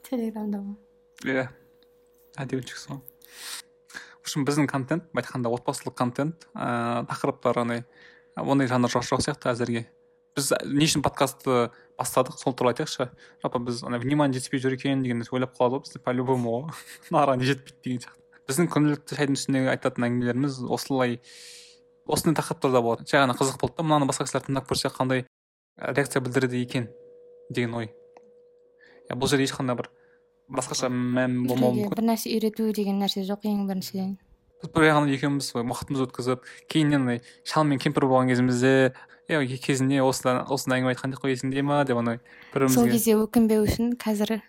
[0.07, 0.77] Телеграмда ма?
[1.25, 1.49] Иә.
[2.39, 3.08] Әдемішіксің ғой
[4.29, 7.83] общем біздің контент былай айтқанда отбасылық контент ыыы тақырыптар андай
[8.37, 9.87] ондай жанр жоқ сияқты әзірге.
[10.37, 13.09] Біз не үшін подкастты бастадық сол туралы айтайықшы.
[13.41, 16.53] Жалпы біз ана внимание жетіспей жүр екен деген нәрсе ойлап қалады ғой бізде по любому
[16.53, 16.69] ғой
[17.09, 18.43] мынаған не жетпейді деген сияқты.
[18.49, 21.19] Біздің күнделікті шайдың үстіндегі айтатын әңгімелеріміз осылай
[22.05, 23.09] осындай тақырыптарда болады.
[23.09, 25.25] Жай ғана қызық болды да мынаны басқа кісілер тыңдап көрсе қандай
[25.77, 26.89] ә, реакция білдіреді екен
[27.49, 27.91] деген ой.
[29.09, 29.89] Иә бұл жерде ешқандай бір
[30.49, 31.95] басқаша мән болмауы мүмкін.
[31.95, 34.17] бір нәрсе үйрету деген нәрсе жоқ ең біріншіден
[34.59, 38.93] біз бір жағынан екеуміз уақытымызды өткізіп кейіннен андай шал мен кемпір болған кезімізде
[39.29, 42.19] е кезінде осыдан осындай әңгіме айтқан едік қой есіңде ма деп андай
[42.53, 44.41] бір сол бірімізге кезде өкінбеу үшін қазір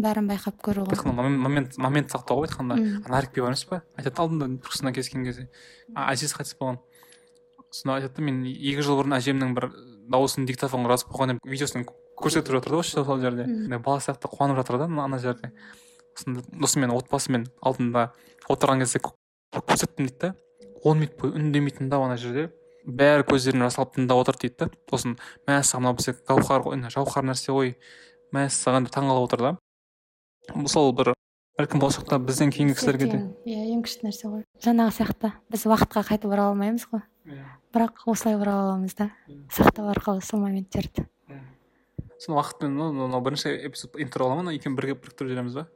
[0.00, 1.12] бәрін байқап көру ғой.
[1.14, 2.78] момент момент сақтау ғой айтқанда.
[3.06, 5.48] Ана әріпбек бар емес па айтады алдында түркістанда кездескен кезде.
[5.94, 6.80] Әжесі қайтыс болған.
[7.70, 9.68] Сонда айтады да мен екі жыл бұрын әжемнің бір
[10.10, 11.86] дауысын диктофонға жазып қойған деп видеосын
[12.20, 13.46] көрсетіп жатыр да осы сол жерде
[13.78, 15.52] бала сияқты қуанып жатыр да ана жерде.
[16.16, 18.12] Сосын досымен отбасымен алдында
[18.48, 19.14] отырған кезде кө-
[19.54, 20.34] көрсеттім дейді да.
[20.84, 22.50] Он минут бойы үндемей тыңдап ана жерде.
[22.86, 24.70] Бәрі көздеріне жас алып тыңдап отыр дейді да.
[24.90, 25.16] Сосын
[25.48, 27.74] мәссаған мынау бізде гауһар ғой жауһар нәрсе ғой.
[28.34, 29.52] Мәссаған деп таңқалып отыр да.
[30.68, 31.14] Сол бір
[31.58, 33.18] бәлкім болашақта бізден кейінгі кісілерге де.
[33.48, 34.44] Иә ең күшті нәрсе ғой.
[34.62, 35.32] Жаңағы сияқты.
[35.50, 37.02] Біз уақытқа қайтып орала алмаймыз ғой
[37.74, 39.10] бірақ осылай орала аламыз да.
[39.50, 41.06] Сақтау арқылы сол моменттерді.
[42.24, 45.66] Соны уақытпен мынау бірінші эпизод интро бола ма екеуін бірге біріктіріп жібереміз ба?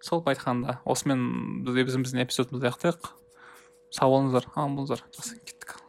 [0.00, 3.12] Сол айтқанда осымен біз біздің эпизодымызды аяқтайық.
[3.92, 5.04] Сау болыңыздар аман болыңыздар.
[5.12, 5.81] Жақсы кеттік.